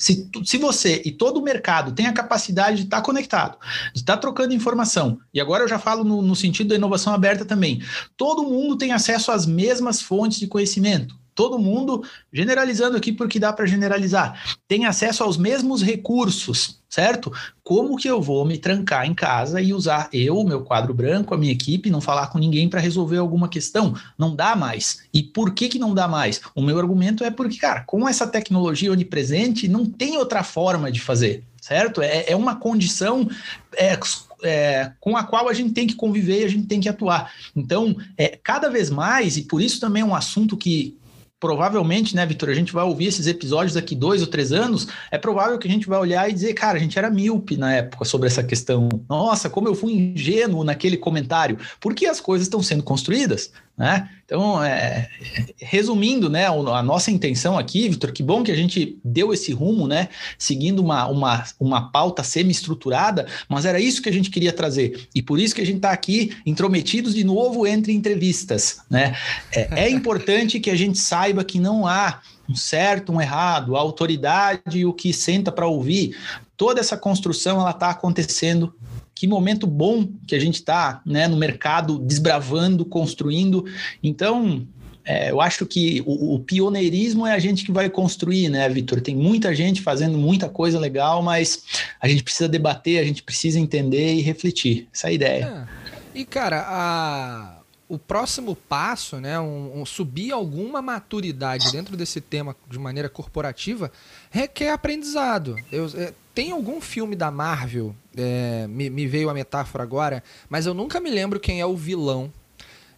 [0.04, 3.56] se, se você e todo o mercado tem a capacidade de estar tá conectado,
[3.94, 7.14] de estar tá trocando informação, e agora eu já falo no, no sentido da inovação
[7.14, 7.82] aberta também,
[8.14, 13.52] todo mundo tem acesso às mesmas fontes de conhecimento todo mundo, generalizando aqui porque dá
[13.52, 17.32] para generalizar, tem acesso aos mesmos recursos, certo?
[17.62, 21.38] Como que eu vou me trancar em casa e usar eu, meu quadro branco, a
[21.38, 23.94] minha equipe, não falar com ninguém para resolver alguma questão?
[24.16, 25.02] Não dá mais.
[25.12, 26.40] E por que que não dá mais?
[26.54, 31.00] O meu argumento é porque, cara, com essa tecnologia onipresente, não tem outra forma de
[31.00, 32.00] fazer, certo?
[32.00, 33.28] É, é uma condição
[33.76, 33.98] é,
[34.44, 37.32] é, com a qual a gente tem que conviver e a gente tem que atuar.
[37.56, 40.96] Então, é, cada vez mais, e por isso também é um assunto que,
[41.44, 45.18] provavelmente, né, Vitor, a gente vai ouvir esses episódios daqui dois ou três anos, é
[45.18, 48.06] provável que a gente vai olhar e dizer, cara, a gente era míope na época
[48.06, 48.88] sobre essa questão.
[49.06, 51.58] Nossa, como eu fui ingênuo naquele comentário.
[51.78, 54.08] Porque as coisas estão sendo construídas, né?
[54.24, 55.10] Então, é,
[55.58, 59.86] resumindo, né, a nossa intenção aqui, Vitor, que bom que a gente deu esse rumo,
[59.86, 65.08] né, seguindo uma, uma, uma pauta semi-estruturada, mas era isso que a gente queria trazer.
[65.14, 68.78] E por isso que a gente está aqui intrometidos de novo entre entrevistas.
[68.88, 69.14] Né?
[69.52, 73.80] É, é importante que a gente saiba que não há um certo, um errado, a
[73.80, 76.16] autoridade e o que senta para ouvir.
[76.56, 78.74] Toda essa construção ela está acontecendo
[79.14, 83.64] que momento bom que a gente está né, no mercado desbravando, construindo.
[84.02, 84.66] Então,
[85.04, 89.00] é, eu acho que o, o, pioneirismo é a gente que vai construir, né, Vitor?
[89.00, 91.62] Tem muita gente fazendo muita coisa legal, mas
[92.00, 94.88] a gente precisa debater, a gente precisa entender e refletir.
[94.92, 95.66] Essa é a ideia.
[96.14, 96.18] É.
[96.18, 97.53] E, cara, a...
[97.88, 103.92] o próximo passo, né, um, um, subir alguma maturidade dentro desse tema de maneira corporativa,
[104.30, 105.56] requer aprendizado.
[105.70, 110.66] Eu, é, tem algum filme da Marvel, é, me, me, veio a metáfora agora, mas
[110.66, 112.32] eu nunca me lembro quem é o vilão.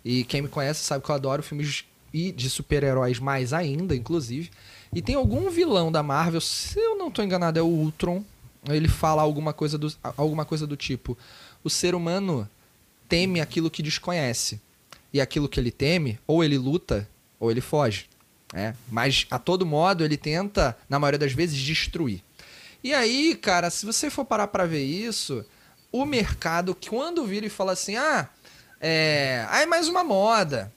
[0.05, 4.51] E quem me conhece sabe que eu adoro filmes de super-heróis mais ainda, inclusive.
[4.95, 8.25] E tem algum vilão da Marvel, se eu não estou enganado, é o Ultron.
[8.69, 11.19] Ele fala alguma coisa, do, alguma coisa do tipo:
[11.63, 12.49] o ser humano
[13.09, 14.61] teme aquilo que desconhece.
[15.13, 18.09] E aquilo que ele teme, ou ele luta, ou ele foge.
[18.55, 22.23] É, mas a todo modo ele tenta, na maioria das vezes, destruir.
[22.83, 25.45] E aí, cara, se você for parar para ver isso,
[25.91, 28.29] o mercado, quando vira e fala assim, ah,
[28.81, 30.73] é, ah, é mais uma moda.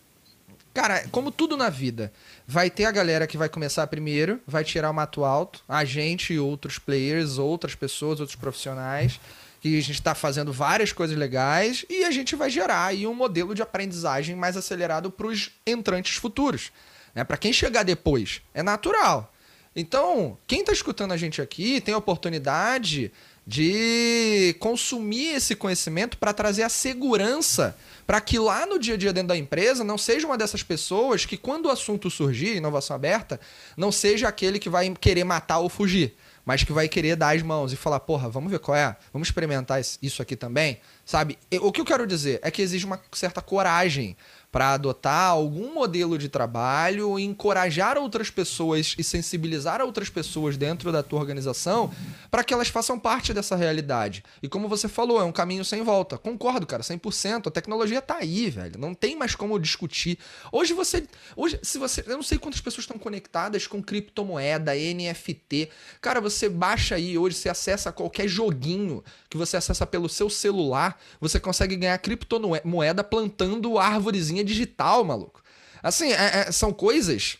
[0.73, 2.11] Cara, como tudo na vida,
[2.47, 6.33] vai ter a galera que vai começar primeiro, vai tirar o mato alto, a gente
[6.33, 9.19] e outros players, outras pessoas, outros profissionais,
[9.59, 13.13] que a gente está fazendo várias coisas legais e a gente vai gerar aí um
[13.13, 16.71] modelo de aprendizagem mais acelerado para os entrantes futuros.
[17.13, 17.23] Né?
[17.23, 19.33] Para quem chegar depois, é natural.
[19.75, 23.11] Então, quem está escutando a gente aqui tem a oportunidade
[23.45, 27.75] de consumir esse conhecimento para trazer a segurança
[28.09, 31.27] para que lá no dia a dia dentro da empresa não seja uma dessas pessoas
[31.27, 33.39] que, quando o assunto surgir, inovação aberta,
[33.77, 37.41] não seja aquele que vai querer matar ou fugir, mas que vai querer dar as
[37.41, 40.79] mãos e falar: porra, vamos ver qual é, vamos experimentar isso aqui também.
[41.05, 41.37] Sabe?
[41.61, 44.15] O que eu quero dizer é que exige uma certa coragem
[44.51, 51.03] para adotar algum modelo de trabalho, encorajar outras pessoas e sensibilizar outras pessoas dentro da
[51.03, 51.91] tua organização
[52.31, 54.23] para que elas façam parte dessa realidade.
[54.41, 56.17] E como você falou, é um caminho sem volta.
[56.17, 57.47] Concordo, cara, 100%.
[57.47, 58.79] A tecnologia tá aí, velho.
[58.79, 60.17] Não tem mais como discutir.
[60.51, 65.69] Hoje você, hoje se você, eu não sei quantas pessoas estão conectadas com criptomoeda, NFT.
[66.01, 70.99] Cara, você baixa aí hoje, você acessa qualquer joguinho que você acessa pelo seu celular,
[71.21, 75.41] você consegue ganhar criptomoeda plantando árvorezinha digital, maluco.
[75.81, 77.37] Assim, é, é, são coisas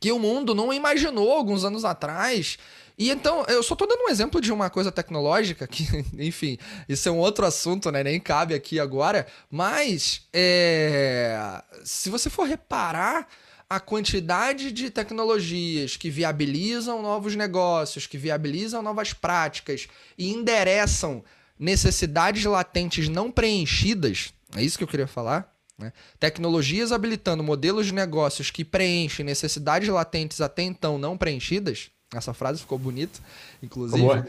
[0.00, 2.58] que o mundo não imaginou alguns anos atrás.
[2.98, 5.86] E então, eu só tô dando um exemplo de uma coisa tecnológica, que,
[6.18, 8.02] enfim, isso é um outro assunto, né?
[8.02, 9.26] Nem cabe aqui agora.
[9.50, 13.26] Mas, é, se você for reparar,
[13.70, 19.86] a quantidade de tecnologias que viabilizam novos negócios, que viabilizam novas práticas
[20.18, 21.22] e endereçam
[21.56, 25.49] necessidades latentes não preenchidas, é isso que eu queria falar.
[25.80, 25.92] Né?
[26.18, 31.90] Tecnologias habilitando modelos de negócios que preenchem necessidades latentes até então não preenchidas.
[32.14, 33.18] Essa frase ficou bonita,
[33.62, 34.02] inclusive.
[34.02, 34.26] Boa.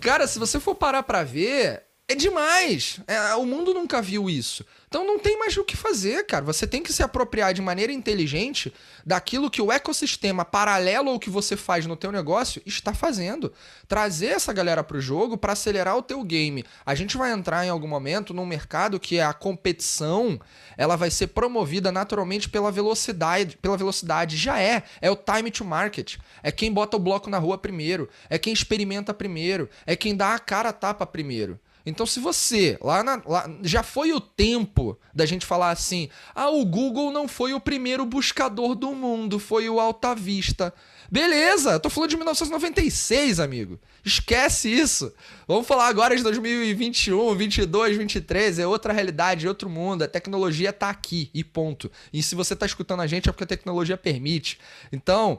[0.00, 3.00] Cara, se você for parar para ver, é demais.
[3.06, 4.64] É, o mundo nunca viu isso.
[4.86, 6.44] Então não tem mais o que fazer, cara.
[6.44, 8.72] Você tem que se apropriar de maneira inteligente
[9.06, 13.50] daquilo que o ecossistema paralelo ao que você faz no teu negócio está fazendo.
[13.88, 16.62] Trazer essa galera para o jogo para acelerar o teu game.
[16.84, 20.38] A gente vai entrar em algum momento num mercado que a competição
[20.76, 24.36] ela vai ser promovida naturalmente pela velocidade, pela velocidade.
[24.36, 26.18] Já é, é o time to market.
[26.42, 30.34] É quem bota o bloco na rua primeiro, é quem experimenta primeiro, é quem dá
[30.34, 31.58] a cara a tapa primeiro.
[31.84, 36.50] Então, se você, lá, na, lá, já foi o tempo da gente falar assim: ah,
[36.50, 40.72] o Google não foi o primeiro buscador do mundo, foi o Alta Vista.
[41.10, 43.78] Beleza, tô falando de 1996, amigo.
[44.02, 45.12] Esquece isso.
[45.46, 50.02] Vamos falar agora de 2021, 22, 23, é outra realidade, é outro mundo.
[50.02, 51.92] A tecnologia tá aqui e ponto.
[52.12, 54.58] E se você tá escutando a gente é porque a tecnologia permite.
[54.90, 55.38] Então,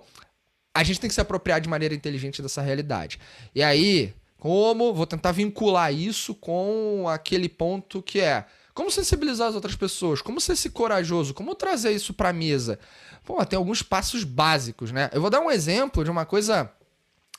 [0.76, 3.20] a gente tem que se apropriar de maneira inteligente dessa realidade.
[3.56, 4.94] E aí, como?
[4.94, 10.42] Vou tentar vincular isso com aquele ponto que é como sensibilizar as outras pessoas, como
[10.42, 12.78] ser esse corajoso, como trazer isso para mesa.
[13.24, 15.10] Pô, tem alguns passos básicos, né?
[15.14, 16.70] Eu vou dar um exemplo de uma coisa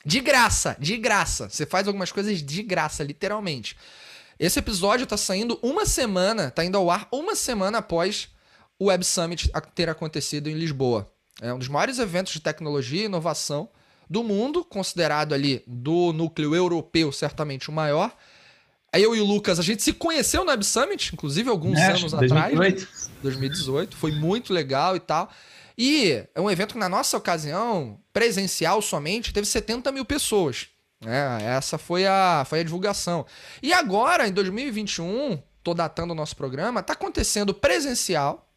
[0.03, 1.47] de graça, de graça.
[1.47, 3.77] Você faz algumas coisas de graça, literalmente.
[4.39, 8.29] Esse episódio tá saindo uma semana, tá indo ao ar uma semana após
[8.79, 11.07] o Web Summit ter acontecido em Lisboa.
[11.39, 13.69] É um dos maiores eventos de tecnologia e inovação
[14.09, 18.15] do mundo, considerado ali do núcleo europeu, certamente o maior.
[18.93, 21.87] Aí eu e o Lucas, a gente se conheceu no Web Summit, inclusive alguns é,
[21.87, 22.83] anos 2018.
[22.83, 23.09] atrás.
[23.21, 23.97] 2018.
[23.97, 25.29] Foi muito legal e tal.
[25.77, 30.69] E é um evento que, na nossa ocasião, presencial somente, teve 70 mil pessoas.
[31.05, 33.25] É, essa foi a, foi a divulgação.
[33.61, 38.49] E agora, em 2021, tô datando o nosso programa, tá acontecendo presencial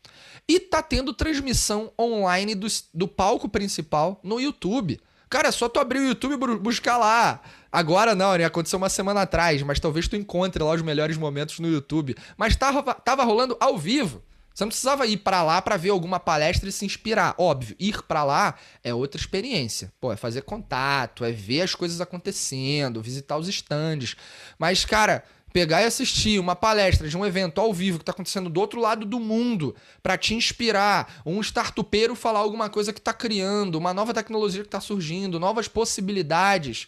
[0.46, 5.00] e tá tendo transmissão online do, do palco principal no YouTube.
[5.28, 7.40] Cara, é só tu abrir o YouTube e buscar lá.
[7.70, 8.44] Agora não, né?
[8.44, 12.16] Aconteceu uma semana atrás, mas talvez tu encontre lá os melhores momentos no YouTube.
[12.36, 14.22] Mas tava, tava rolando ao vivo.
[14.58, 17.32] Você não precisava ir para lá para ver alguma palestra e se inspirar.
[17.38, 19.92] Óbvio, ir para lá é outra experiência.
[20.00, 24.16] Pô, é fazer contato, é ver as coisas acontecendo, visitar os stands.
[24.58, 28.50] Mas, cara, pegar e assistir uma palestra de um evento ao vivo que está acontecendo
[28.50, 33.12] do outro lado do mundo para te inspirar, um startupeiro falar alguma coisa que está
[33.12, 36.86] criando, uma nova tecnologia que está surgindo, novas possibilidades.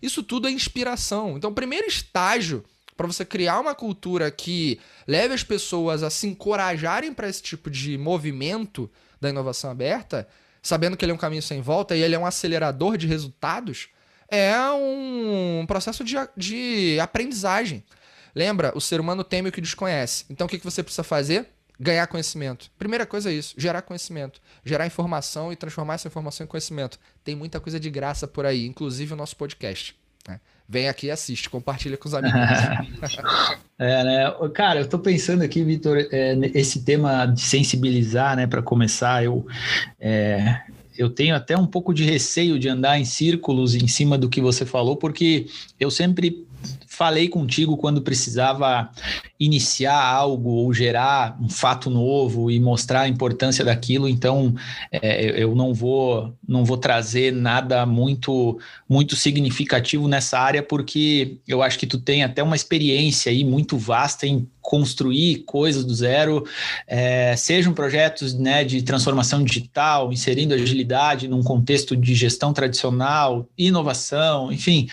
[0.00, 1.36] Isso tudo é inspiração.
[1.36, 2.64] Então, o primeiro estágio
[2.96, 7.70] para você criar uma cultura que leve as pessoas a se encorajarem para esse tipo
[7.70, 10.28] de movimento da inovação aberta,
[10.62, 13.88] sabendo que ele é um caminho sem volta e ele é um acelerador de resultados,
[14.28, 17.82] é um processo de, de aprendizagem.
[18.34, 20.24] Lembra, o ser humano teme o que desconhece.
[20.30, 21.46] Então o que, que você precisa fazer?
[21.78, 22.70] Ganhar conhecimento.
[22.78, 24.40] Primeira coisa é isso: gerar conhecimento.
[24.64, 26.98] Gerar informação e transformar essa informação em conhecimento.
[27.24, 29.96] Tem muita coisa de graça por aí, inclusive o nosso podcast.
[30.28, 30.40] Né?
[30.68, 32.38] Vem aqui e assiste, compartilha com os amigos.
[33.78, 34.48] é, né?
[34.54, 39.46] Cara, eu tô pensando aqui, Vitor, é, esse tema de sensibilizar, né, para começar, eu.
[39.98, 40.62] É
[40.96, 44.40] eu tenho até um pouco de receio de andar em círculos em cima do que
[44.40, 45.46] você falou, porque
[45.80, 46.46] eu sempre
[46.92, 48.90] falei contigo quando precisava
[49.40, 54.54] iniciar algo ou gerar um fato novo e mostrar a importância daquilo, então
[54.90, 61.62] é, eu não vou não vou trazer nada muito muito significativo nessa área porque eu
[61.62, 66.46] acho que tu tem até uma experiência aí muito vasta em construir coisas do zero,
[66.86, 74.50] é, sejam projetos né, de transformação digital, inserindo agilidade num contexto de gestão tradicional, inovação,
[74.50, 74.88] enfim.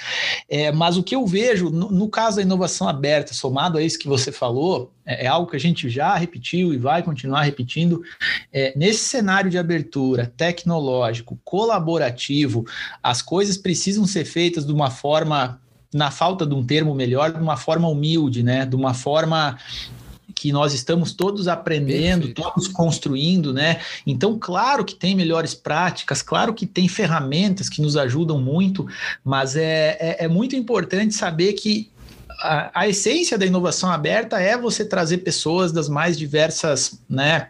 [0.49, 3.97] É, mas o que eu vejo no, no, caso da inovação aberta, somado a isso
[3.97, 8.03] que você falou, é, é algo que a gente já repetiu e vai continuar repetindo.
[8.51, 12.65] É, nesse cenário de abertura tecnológico, colaborativo,
[13.01, 15.61] as coisas precisam ser feitas de uma forma
[15.93, 18.65] na falta de um termo melhor, de uma forma humilde, né?
[18.65, 19.57] De uma forma
[20.39, 22.41] que nós estamos todos aprendendo, Perfeito.
[22.41, 23.81] todos construindo, né?
[24.07, 28.87] Então, claro que tem melhores práticas, claro que tem ferramentas que nos ajudam muito,
[29.23, 31.91] mas é, é, é muito importante saber que
[32.41, 37.49] a, a, essência da inovação aberta é você trazer pessoas das mais diversas, né?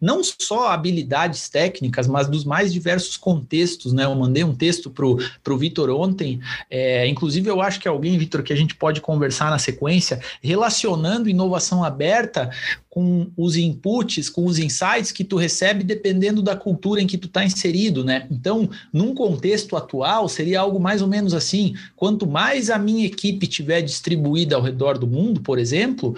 [0.00, 4.04] Não só habilidades técnicas, mas dos mais diversos contextos, né?
[4.04, 5.06] Eu mandei um texto para
[5.52, 9.50] o Vitor ontem, é, inclusive eu acho que alguém, Vitor, que a gente pode conversar
[9.50, 12.50] na sequência, relacionando inovação aberta
[12.96, 17.26] com os inputs, com os insights que tu recebe dependendo da cultura em que tu
[17.26, 18.26] está inserido, né?
[18.30, 23.46] Então, num contexto atual, seria algo mais ou menos assim: quanto mais a minha equipe
[23.46, 26.16] tiver distribuída ao redor do mundo, por exemplo,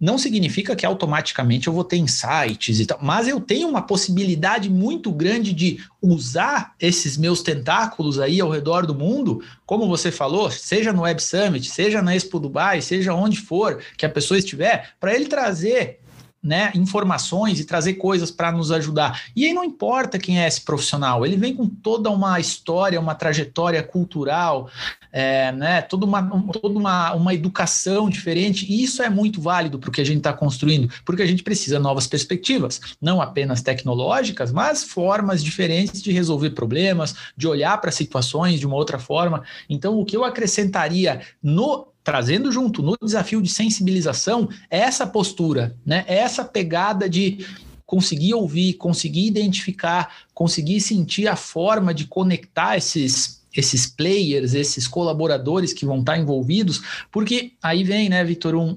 [0.00, 4.70] não significa que automaticamente eu vou ter insights e tal, mas eu tenho uma possibilidade
[4.70, 10.50] muito grande de usar esses meus tentáculos aí ao redor do mundo, como você falou,
[10.50, 14.94] seja no Web Summit, seja na Expo Dubai, seja onde for que a pessoa estiver,
[14.98, 16.00] para ele trazer
[16.44, 19.22] né, informações e trazer coisas para nos ajudar.
[19.34, 23.14] E aí não importa quem é esse profissional, ele vem com toda uma história, uma
[23.14, 24.68] trajetória cultural,
[25.10, 29.88] é, né, toda, uma, toda uma, uma educação diferente, e isso é muito válido para
[29.88, 33.62] o que a gente está construindo, porque a gente precisa de novas perspectivas, não apenas
[33.62, 39.42] tecnológicas, mas formas diferentes de resolver problemas, de olhar para situações de uma outra forma.
[39.70, 45.74] Então, o que eu acrescentaria no trazendo junto no desafio de sensibilização é essa postura,
[45.84, 46.04] né?
[46.06, 47.44] É essa pegada de
[47.86, 55.72] conseguir ouvir, conseguir identificar, conseguir sentir a forma de conectar esses esses players, esses colaboradores
[55.72, 58.76] que vão estar envolvidos, porque aí vem, né, Vitor, um,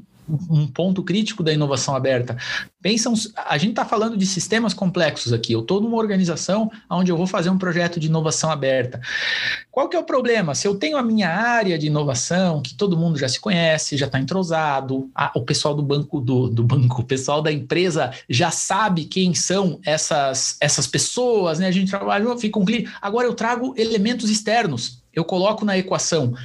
[0.50, 2.38] um ponto crítico da inovação aberta.
[2.82, 5.54] Pensam, a gente está falando de sistemas complexos aqui.
[5.54, 9.00] Eu estou numa organização onde eu vou fazer um projeto de inovação aberta.
[9.72, 10.56] Qual que é o problema?
[10.56, 14.06] Se eu tenho a minha área de inovação, que todo mundo já se conhece, já
[14.06, 18.52] está entrosado, a, o pessoal do banco do, do banco, o pessoal da empresa já
[18.52, 21.68] sabe quem são essas, essas pessoas, né?
[21.68, 22.92] A gente trabalha, fica um cliente.
[23.02, 26.36] Agora eu trago elementos externos eu coloco na equação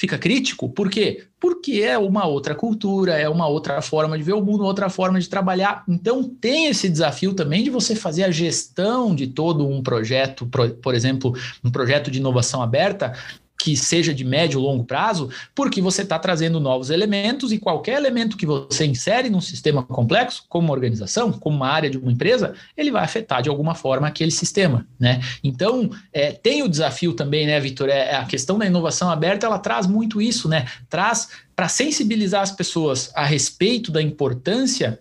[0.00, 1.26] fica crítico, por quê?
[1.38, 5.20] Porque é uma outra cultura, é uma outra forma de ver o mundo, outra forma
[5.20, 5.84] de trabalhar.
[5.86, 10.48] Então tem esse desafio também de você fazer a gestão de todo um projeto,
[10.82, 13.12] por exemplo, um projeto de inovação aberta,
[13.62, 17.96] que seja de médio ou longo prazo, porque você está trazendo novos elementos e qualquer
[17.96, 22.10] elemento que você insere num sistema complexo, como uma organização, como uma área de uma
[22.10, 25.20] empresa, ele vai afetar de alguma forma aquele sistema, né?
[25.42, 27.88] Então, é, tem o desafio também, né, Vitor?
[27.88, 30.66] É, a questão da inovação aberta, ela traz muito isso, né?
[30.88, 34.98] Traz para sensibilizar as pessoas a respeito da importância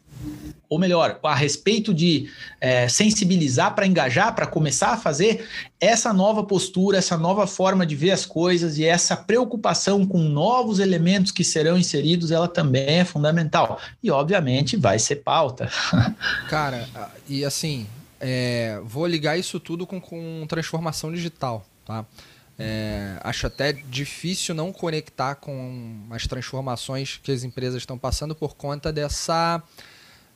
[0.69, 2.29] ou melhor, a respeito de
[2.61, 5.47] é, sensibilizar para engajar, para começar a fazer
[5.81, 10.77] essa nova postura, essa nova forma de ver as coisas e essa preocupação com novos
[10.77, 13.81] elementos que serão inseridos, ela também é fundamental.
[14.03, 15.71] E, obviamente, vai ser pauta.
[16.47, 16.87] Cara,
[17.27, 17.87] e assim,
[18.19, 22.05] é, vou ligar isso tudo com, com transformação digital, tá?
[22.61, 28.53] É, acho até difícil não conectar com as transformações que as empresas estão passando por
[28.53, 29.63] conta dessa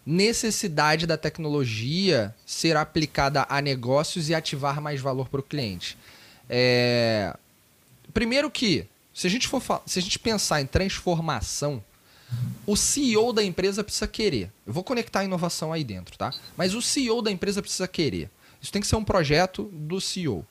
[0.06, 5.98] necessidade da tecnologia ser aplicada a negócios e ativar mais valor para o cliente.
[6.50, 7.36] É...
[8.13, 11.84] Primeiro que, se a gente for se a gente pensar em transformação,
[12.66, 14.52] o CEO da empresa precisa querer.
[14.66, 16.34] Eu vou conectar a inovação aí dentro, tá?
[16.58, 18.30] Mas o CEO da empresa precisa querer.
[18.62, 20.46] Isso tem que ser um projeto do CEO.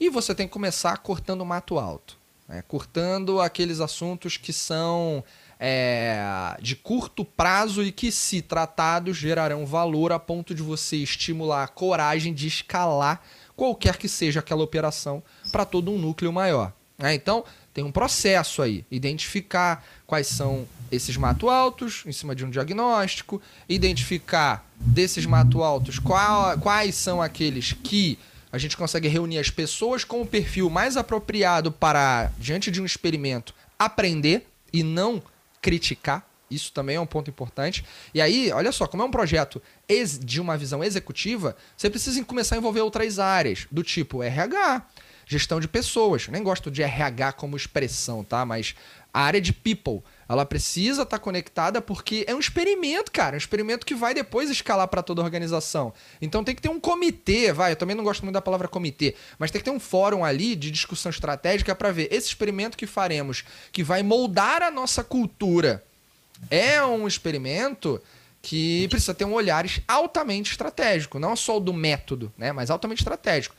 [0.00, 2.16] E você tem que começar cortando o mato alto,
[2.48, 2.62] né?
[2.66, 5.24] cortando aqueles assuntos que são
[5.58, 11.64] é, de curto prazo e que, se tratados, gerarão valor a ponto de você estimular
[11.64, 13.20] a coragem de escalar
[13.56, 16.72] qualquer que seja aquela operação para todo um núcleo maior.
[17.00, 22.44] É, então, tem um processo aí, identificar quais são esses mato altos em cima de
[22.44, 28.18] um diagnóstico, identificar desses mato altos qual, quais são aqueles que
[28.50, 32.86] a gente consegue reunir as pessoas com o perfil mais apropriado para, diante de um
[32.86, 35.22] experimento, aprender e não
[35.60, 37.84] criticar, Isso também é um ponto importante.
[38.14, 39.60] E aí, olha só, como é um projeto
[40.20, 44.86] de uma visão executiva, você precisa começar a envolver outras áreas, do tipo RH,
[45.26, 46.26] gestão de pessoas.
[46.26, 48.46] Eu nem gosto de RH como expressão, tá?
[48.46, 48.74] Mas
[49.12, 50.02] a área de people.
[50.28, 53.34] Ela precisa estar tá conectada porque é um experimento, cara.
[53.34, 55.92] Um experimento que vai depois escalar para toda a organização.
[56.20, 57.72] Então tem que ter um comitê, vai.
[57.72, 60.54] Eu também não gosto muito da palavra comitê, mas tem que ter um fórum ali
[60.54, 65.82] de discussão estratégica para ver esse experimento que faremos, que vai moldar a nossa cultura.
[66.50, 68.00] É um experimento
[68.42, 73.00] que precisa ter um olhar altamente estratégico, não só o do método, né, mas altamente
[73.00, 73.54] estratégico.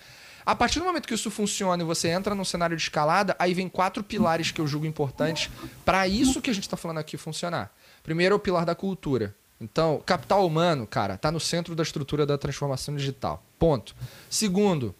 [0.45, 3.53] A partir do momento que isso funciona e você entra num cenário de escalada, aí
[3.53, 5.49] vem quatro pilares que eu julgo importantes
[5.85, 7.73] para isso que a gente está falando aqui funcionar.
[8.03, 9.35] Primeiro é o pilar da cultura.
[9.61, 13.43] Então, capital humano, cara, está no centro da estrutura da transformação digital.
[13.57, 13.93] Ponto.
[14.29, 14.95] Segundo,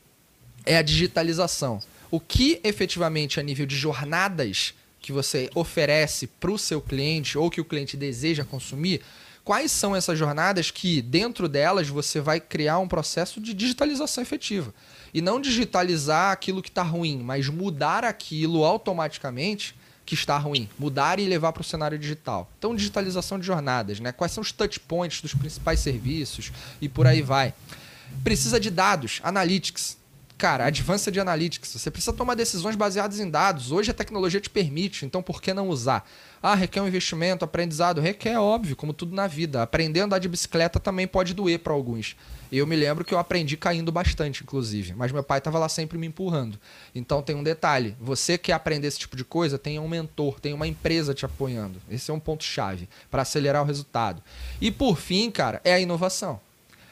[0.66, 1.82] é a digitalização.
[2.12, 7.50] O que efetivamente a nível de jornadas que você oferece para o seu cliente ou
[7.50, 9.02] que o cliente deseja consumir,
[9.44, 14.74] quais são essas jornadas que, dentro delas, você vai criar um processo de digitalização efetiva
[15.14, 19.76] e não digitalizar aquilo que está ruim, mas mudar aquilo automaticamente
[20.06, 22.52] que está ruim, mudar e levar para o cenário digital.
[22.58, 24.12] Então, digitalização de jornadas, né?
[24.12, 27.54] Quais são os touch points dos principais serviços e por aí vai.
[28.24, 29.99] Precisa de dados, analytics.
[30.40, 31.74] Cara, advanced analytics.
[31.74, 33.74] Você precisa tomar decisões baseadas em dados.
[33.74, 36.10] Hoje a tecnologia te permite, então por que não usar?
[36.42, 38.00] Ah, requer um investimento, aprendizado?
[38.00, 39.62] Requer, óbvio, como tudo na vida.
[39.62, 42.16] Aprender a andar de bicicleta também pode doer para alguns.
[42.50, 44.94] Eu me lembro que eu aprendi caindo bastante, inclusive.
[44.94, 46.58] Mas meu pai estava lá sempre me empurrando.
[46.96, 50.54] Então tem um detalhe: você quer aprender esse tipo de coisa, tem um mentor, tem
[50.54, 51.82] uma empresa te apoiando.
[51.92, 54.24] Esse é um ponto-chave para acelerar o resultado.
[54.62, 56.40] E por fim, cara, é a inovação.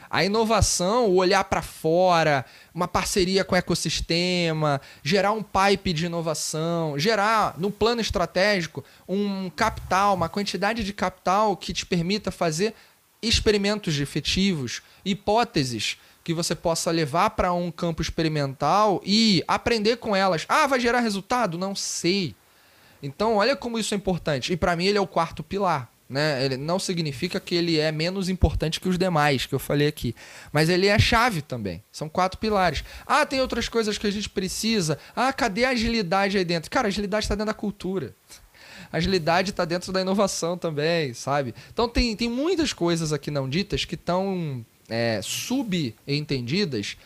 [0.09, 6.05] A inovação, o olhar para fora, uma parceria com o ecossistema, gerar um pipe de
[6.05, 12.73] inovação, gerar no plano estratégico um capital, uma quantidade de capital que te permita fazer
[13.21, 20.45] experimentos efetivos, hipóteses que você possa levar para um campo experimental e aprender com elas.
[20.49, 21.57] Ah, vai gerar resultado?
[21.57, 22.35] Não sei.
[23.01, 24.51] Então, olha como isso é importante.
[24.51, 25.89] E para mim ele é o quarto pilar.
[26.09, 26.45] Né?
[26.45, 30.15] Ele não significa que ele é menos importante que os demais que eu falei aqui,
[30.53, 31.83] mas ele é chave também.
[31.91, 32.83] São quatro pilares.
[33.05, 34.97] Ah, tem outras coisas que a gente precisa.
[35.15, 36.71] Ah, cadê a agilidade aí dentro?
[36.71, 38.15] Cara, a agilidade está dentro da cultura
[38.91, 41.53] agilidade está dentro da inovação também, sabe?
[41.71, 46.97] Então tem, tem muitas coisas aqui não ditas que estão é, subentendidas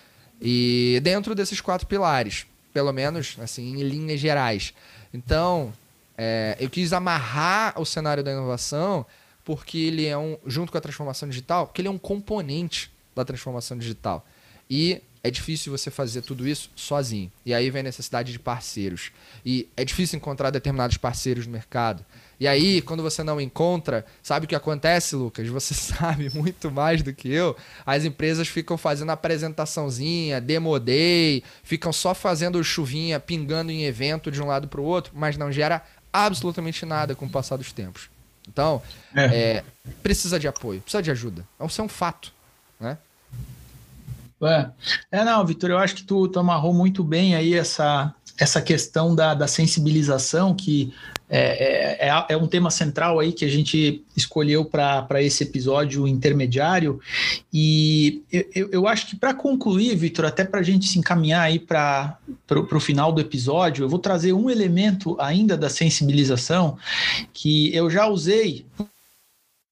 [0.41, 4.73] e dentro desses quatro pilares, pelo menos assim em linhas gerais.
[5.13, 5.73] Então
[6.18, 9.05] é, eu quis amarrar o cenário da inovação
[9.43, 13.26] porque ele é um junto com a transformação digital, porque ele é um componente da
[13.26, 14.26] transformação digital
[14.70, 17.32] e é difícil você fazer tudo isso sozinho.
[17.45, 19.12] E aí vem a necessidade de parceiros.
[19.45, 22.03] E é difícil encontrar determinados parceiros no mercado.
[22.39, 25.47] E aí, quando você não encontra, sabe o que acontece, Lucas?
[25.47, 27.55] Você sabe muito mais do que eu.
[27.86, 34.41] As empresas ficam fazendo apresentaçãozinha, demo day, ficam só fazendo chuvinha, pingando em evento de
[34.41, 38.09] um lado para o outro, mas não gera absolutamente nada com o passar dos tempos.
[38.47, 38.82] Então,
[39.16, 39.26] é.
[39.26, 39.64] É,
[40.01, 41.45] precisa de apoio, precisa de ajuda.
[41.66, 42.34] Isso é um fato.
[42.80, 42.97] Né?
[44.43, 44.72] É,
[45.12, 49.13] é não, Vitor, eu acho que tu, tu amarrou muito bem aí essa, essa questão
[49.13, 50.91] da, da sensibilização, que
[51.29, 56.07] é, é, é, é um tema central aí que a gente escolheu para esse episódio
[56.07, 56.99] intermediário.
[57.53, 61.59] E eu, eu acho que para concluir, Vitor, até para a gente se encaminhar aí
[61.59, 62.17] para
[62.49, 66.79] o final do episódio, eu vou trazer um elemento ainda da sensibilização
[67.31, 68.65] que eu já usei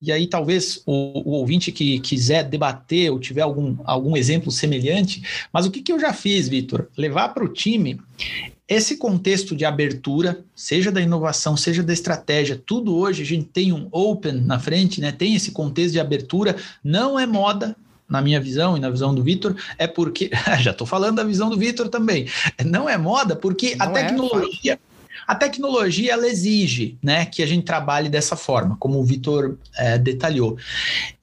[0.02, 5.22] e aí, talvez o, o, ouvinte que quiser debater ou tiver algum, algum exemplo semelhante,
[5.52, 6.88] mas o que, que eu já fiz, Vitor?
[6.98, 8.00] Levar para o time
[8.66, 13.74] esse contexto de abertura, seja da inovação, seja da estratégia, tudo hoje a gente tem
[13.74, 15.12] um open na frente, né?
[15.12, 17.76] Tem esse contexto de abertura, não é moda,
[18.08, 20.32] na minha visão e na visão do Vitor, é porque.
[20.60, 22.28] já estou falando da visão do Vitor também.
[22.66, 24.74] Não é moda porque não a é, tecnologia.
[24.74, 24.89] É,
[25.28, 29.98] a tecnologia ela exige né, que a gente trabalhe dessa forma, como o Vitor é,
[29.98, 30.58] detalhou.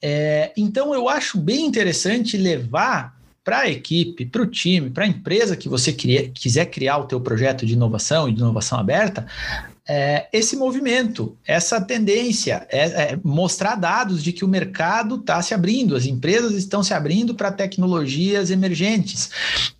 [0.01, 5.07] É, então, eu acho bem interessante levar para a equipe, para o time, para a
[5.07, 9.25] empresa que você cria, quiser criar o teu projeto de inovação e de inovação aberta,
[9.87, 15.53] é, esse movimento, essa tendência, é, é mostrar dados de que o mercado está se
[15.53, 19.29] abrindo, as empresas estão se abrindo para tecnologias emergentes.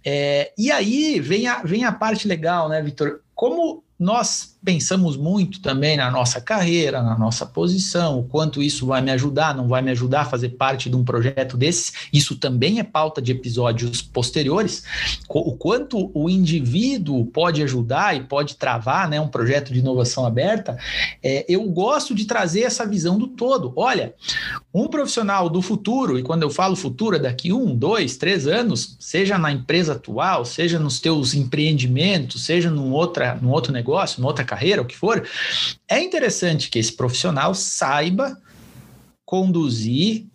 [0.03, 3.20] É, e aí vem a, vem a parte legal, né, Vitor?
[3.36, 9.01] Como nós pensamos muito também na nossa carreira, na nossa posição, o quanto isso vai
[9.01, 11.93] me ajudar, não vai me ajudar a fazer parte de um projeto desses.
[12.12, 14.84] Isso também é pauta de episódios posteriores.
[15.30, 20.78] O quanto o indivíduo pode ajudar e pode travar né, um projeto de inovação aberta.
[21.24, 23.74] É, eu gosto de trazer essa visão do todo.
[23.76, 24.14] Olha,
[24.74, 28.95] um profissional do futuro, e quando eu falo futuro, é daqui um, dois, três anos,
[28.99, 34.30] seja na empresa atual, seja nos teus empreendimentos, seja num, outra, num outro negócio, numa
[34.30, 35.28] outra carreira, o que for,
[35.88, 38.36] é interessante que esse profissional saiba
[39.26, 40.26] conduzir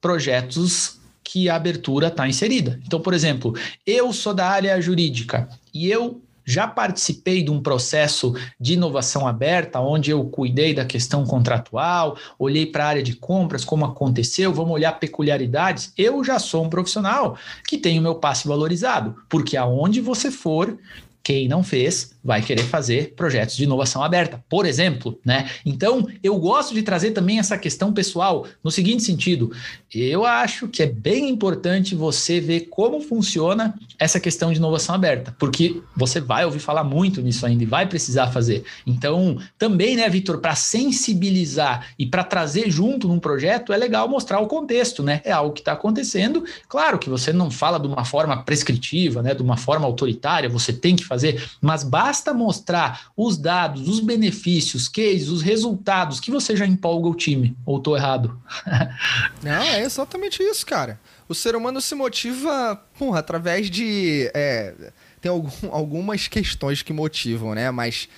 [0.00, 2.78] projetos que a abertura está inserida.
[2.84, 3.54] Então, por exemplo,
[3.86, 9.80] eu sou da área jurídica e eu já participei de um processo de inovação aberta,
[9.80, 14.72] onde eu cuidei da questão contratual, olhei para a área de compras, como aconteceu, vamos
[14.72, 15.92] olhar peculiaridades.
[15.96, 20.78] Eu já sou um profissional que tem o meu passe valorizado, porque aonde você for,
[21.24, 25.50] quem não fez vai querer fazer projetos de inovação aberta, por exemplo, né?
[25.64, 29.50] Então, eu gosto de trazer também essa questão pessoal no seguinte sentido:
[29.92, 35.34] eu acho que é bem importante você ver como funciona essa questão de inovação aberta,
[35.38, 38.64] porque você vai ouvir falar muito nisso ainda e vai precisar fazer.
[38.86, 44.40] Então, também, né, Vitor, para sensibilizar e para trazer junto num projeto, é legal mostrar
[44.40, 45.22] o contexto, né?
[45.24, 46.44] É algo que está acontecendo.
[46.68, 50.72] Claro que você não fala de uma forma prescritiva, né, de uma forma autoritária, você
[50.72, 51.13] tem que fazer,
[51.60, 57.14] mas basta mostrar os dados, os benefícios, cases, os resultados, que você já empolga o
[57.14, 57.56] time.
[57.64, 58.40] Ou tô errado?
[59.42, 60.98] Não, é exatamente isso, cara.
[61.28, 64.30] O ser humano se motiva porra, através de.
[64.34, 64.74] É,
[65.20, 67.70] tem algum, algumas questões que motivam, né?
[67.70, 68.08] Mas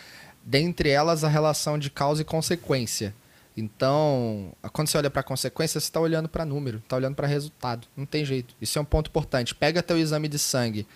[0.44, 3.14] dentre elas a relação de causa e consequência.
[3.56, 7.88] Então, quando você olha para consequência, você está olhando para número, está olhando para resultado.
[7.96, 8.54] Não tem jeito.
[8.60, 9.54] Isso é um ponto importante.
[9.54, 10.86] Pega teu exame de sangue,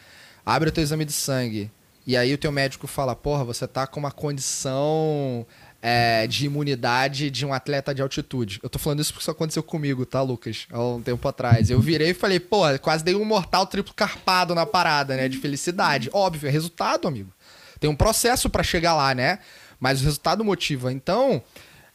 [0.45, 1.71] abre o teu exame de sangue,
[2.11, 5.47] e aí o teu médico fala, porra, você tá com uma condição
[5.81, 8.59] é, de imunidade de um atleta de altitude.
[8.65, 10.67] Eu tô falando isso porque isso aconteceu comigo, tá, Lucas?
[10.73, 11.71] Há um tempo atrás.
[11.71, 15.29] Eu virei e falei, pô, quase dei um mortal triplo carpado na parada, né?
[15.29, 16.11] De felicidade.
[16.13, 17.33] Óbvio, é resultado, amigo.
[17.79, 19.39] Tem um processo para chegar lá, né?
[19.79, 20.93] Mas o resultado motiva.
[20.93, 21.41] Então,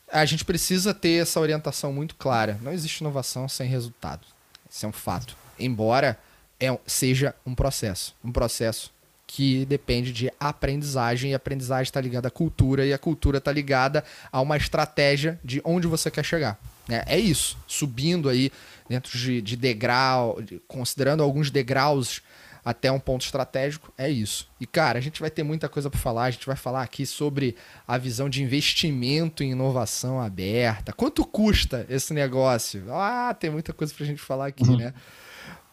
[0.09, 2.57] a gente precisa ter essa orientação muito clara.
[2.61, 4.25] Não existe inovação sem resultado.
[4.69, 5.35] Isso é um fato.
[5.59, 6.17] Embora
[6.57, 8.15] é, seja um processo.
[8.23, 8.94] Um processo
[9.27, 13.51] que depende de aprendizagem, e a aprendizagem está ligada à cultura, e a cultura está
[13.51, 16.59] ligada a uma estratégia de onde você quer chegar.
[16.87, 18.51] É, é isso, subindo aí
[18.87, 22.21] dentro de, de degrau, de, considerando alguns degraus
[22.63, 24.49] até um ponto estratégico, é isso.
[24.59, 27.05] E cara, a gente vai ter muita coisa para falar, a gente vai falar aqui
[27.05, 27.55] sobre
[27.87, 30.91] a visão de investimento em inovação aberta.
[30.91, 32.83] Quanto custa esse negócio?
[32.91, 34.77] Ah, tem muita coisa para a gente falar aqui, uhum.
[34.77, 34.93] né?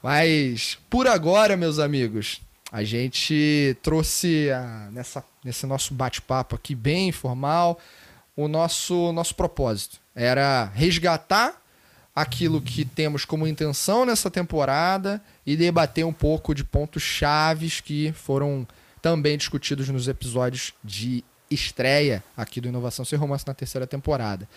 [0.02, 2.42] Mas por agora, meus amigos,
[2.72, 7.78] a gente trouxe a, nessa, nesse nosso bate-papo aqui bem informal
[8.34, 9.98] o nosso, nosso propósito.
[10.14, 11.60] Era resgatar
[12.16, 18.10] aquilo que temos como intenção nessa temporada e debater um pouco de pontos chaves que
[18.12, 18.66] foram
[19.02, 24.48] também discutidos nos episódios de estreia aqui do Inovação Sem Romance na terceira temporada.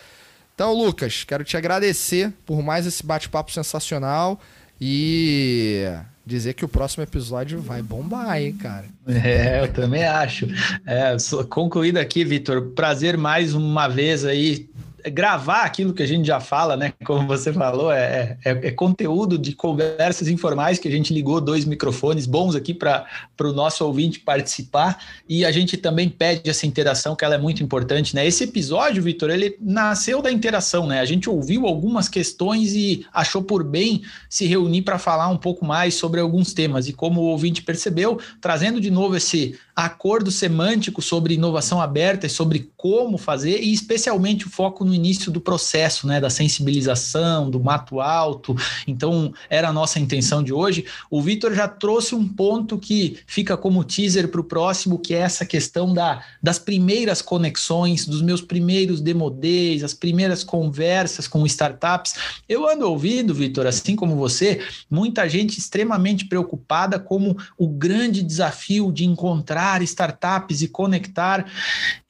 [0.53, 4.39] Então, Lucas, quero te agradecer por mais esse bate-papo sensacional
[4.79, 5.85] e
[6.25, 8.85] dizer que o próximo episódio vai bombar, hein, cara?
[9.07, 10.47] É, eu também acho.
[10.85, 11.15] É,
[11.49, 14.67] concluído aqui, Vitor, prazer mais uma vez aí
[15.09, 16.93] gravar aquilo que a gente já fala, né?
[17.05, 21.65] Como você falou, é, é, é conteúdo de conversas informais que a gente ligou dois
[21.65, 23.05] microfones bons aqui para
[23.41, 24.97] o nosso ouvinte participar
[25.27, 28.25] e a gente também pede essa interação, que ela é muito importante, né?
[28.25, 30.99] Esse episódio, Vitor, ele nasceu da interação, né?
[30.99, 35.65] A gente ouviu algumas questões e achou por bem se reunir para falar um pouco
[35.65, 36.87] mais sobre alguns temas.
[36.87, 42.29] E como o ouvinte percebeu, trazendo de novo esse acordo semântico sobre inovação aberta e
[42.29, 47.59] sobre como fazer, e especialmente o foco no início do processo, né, da sensibilização, do
[47.59, 48.55] mato alto.
[48.87, 50.85] Então, era a nossa intenção de hoje.
[51.09, 55.19] O Vitor já trouxe um ponto que fica como teaser para o próximo, que é
[55.19, 62.13] essa questão da, das primeiras conexões, dos meus primeiros demodês, as primeiras conversas com startups.
[62.47, 68.91] Eu ando ouvindo, Vitor, assim como você, muita gente extremamente preocupada como o grande desafio
[68.91, 71.45] de encontrar startups e conectar.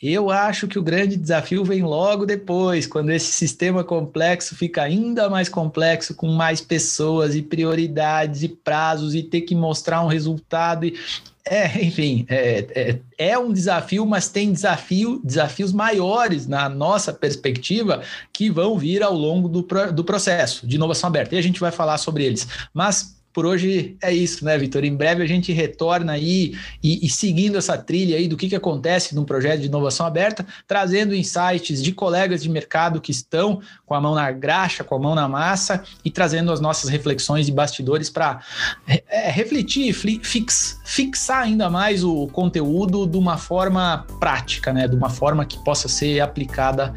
[0.01, 4.83] Eu acho que o grande desafio vem logo depois depois, quando esse sistema complexo fica
[4.83, 10.07] ainda mais complexo, com mais pessoas e prioridades e prazos, e ter que mostrar um
[10.07, 10.85] resultado.
[10.85, 10.95] E,
[11.43, 12.99] é, enfim, é, é,
[13.29, 18.01] é, um desafio, mas tem desafio, desafios maiores na nossa perspectiva
[18.31, 21.35] que vão vir ao longo do, do processo de inovação aberta.
[21.35, 22.47] E a gente vai falar sobre eles.
[22.73, 24.85] Mas por hoje é isso, né, Vitor?
[24.85, 28.55] Em breve a gente retorna aí e, e, seguindo essa trilha aí do que, que
[28.55, 33.93] acontece num projeto de inovação aberta, trazendo insights de colegas de mercado que estão com
[33.93, 37.51] a mão na graxa, com a mão na massa e trazendo as nossas reflexões de
[37.51, 38.39] bastidores para
[38.87, 44.87] é, refletir, fix, fixar ainda mais o conteúdo de uma forma prática, né?
[44.87, 46.93] De uma forma que possa ser aplicada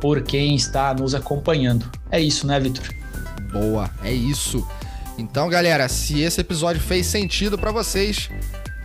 [0.00, 1.90] por quem está nos acompanhando.
[2.10, 2.88] É isso, né, Vitor?
[3.52, 4.66] Boa, é isso.
[5.18, 8.30] Então, galera, se esse episódio fez sentido para vocês,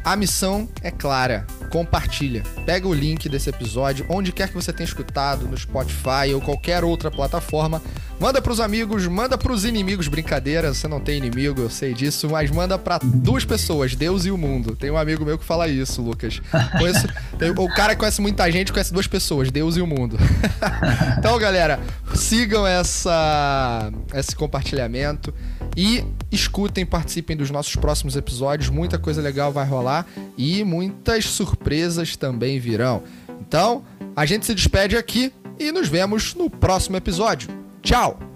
[0.04, 1.46] a missão é clara.
[1.70, 2.44] Compartilha.
[2.66, 6.84] Pega o link desse episódio, onde quer que você tenha escutado, no Spotify ou qualquer
[6.84, 7.82] outra plataforma.
[8.20, 10.08] Manda pros amigos, manda pros inimigos.
[10.08, 14.32] Brincadeira, você não tem inimigo, eu sei disso, mas manda para duas pessoas, Deus e
[14.32, 14.76] o mundo.
[14.76, 16.42] Tem um amigo meu que fala isso, Lucas.
[16.78, 17.08] Conheço,
[17.58, 20.18] o cara conhece muita gente, conhece duas pessoas, Deus e o mundo.
[21.18, 21.80] então, galera,
[22.16, 25.34] sigam essa, esse compartilhamento
[25.76, 28.70] e escutem, participem dos nossos próximos episódios.
[28.70, 30.08] Muita coisa legal vai rolar
[30.38, 33.04] e muitas surpresas também virão.
[33.40, 33.84] Então,
[34.16, 37.50] a gente se despede aqui e nos vemos no próximo episódio.
[37.82, 38.33] Tchau!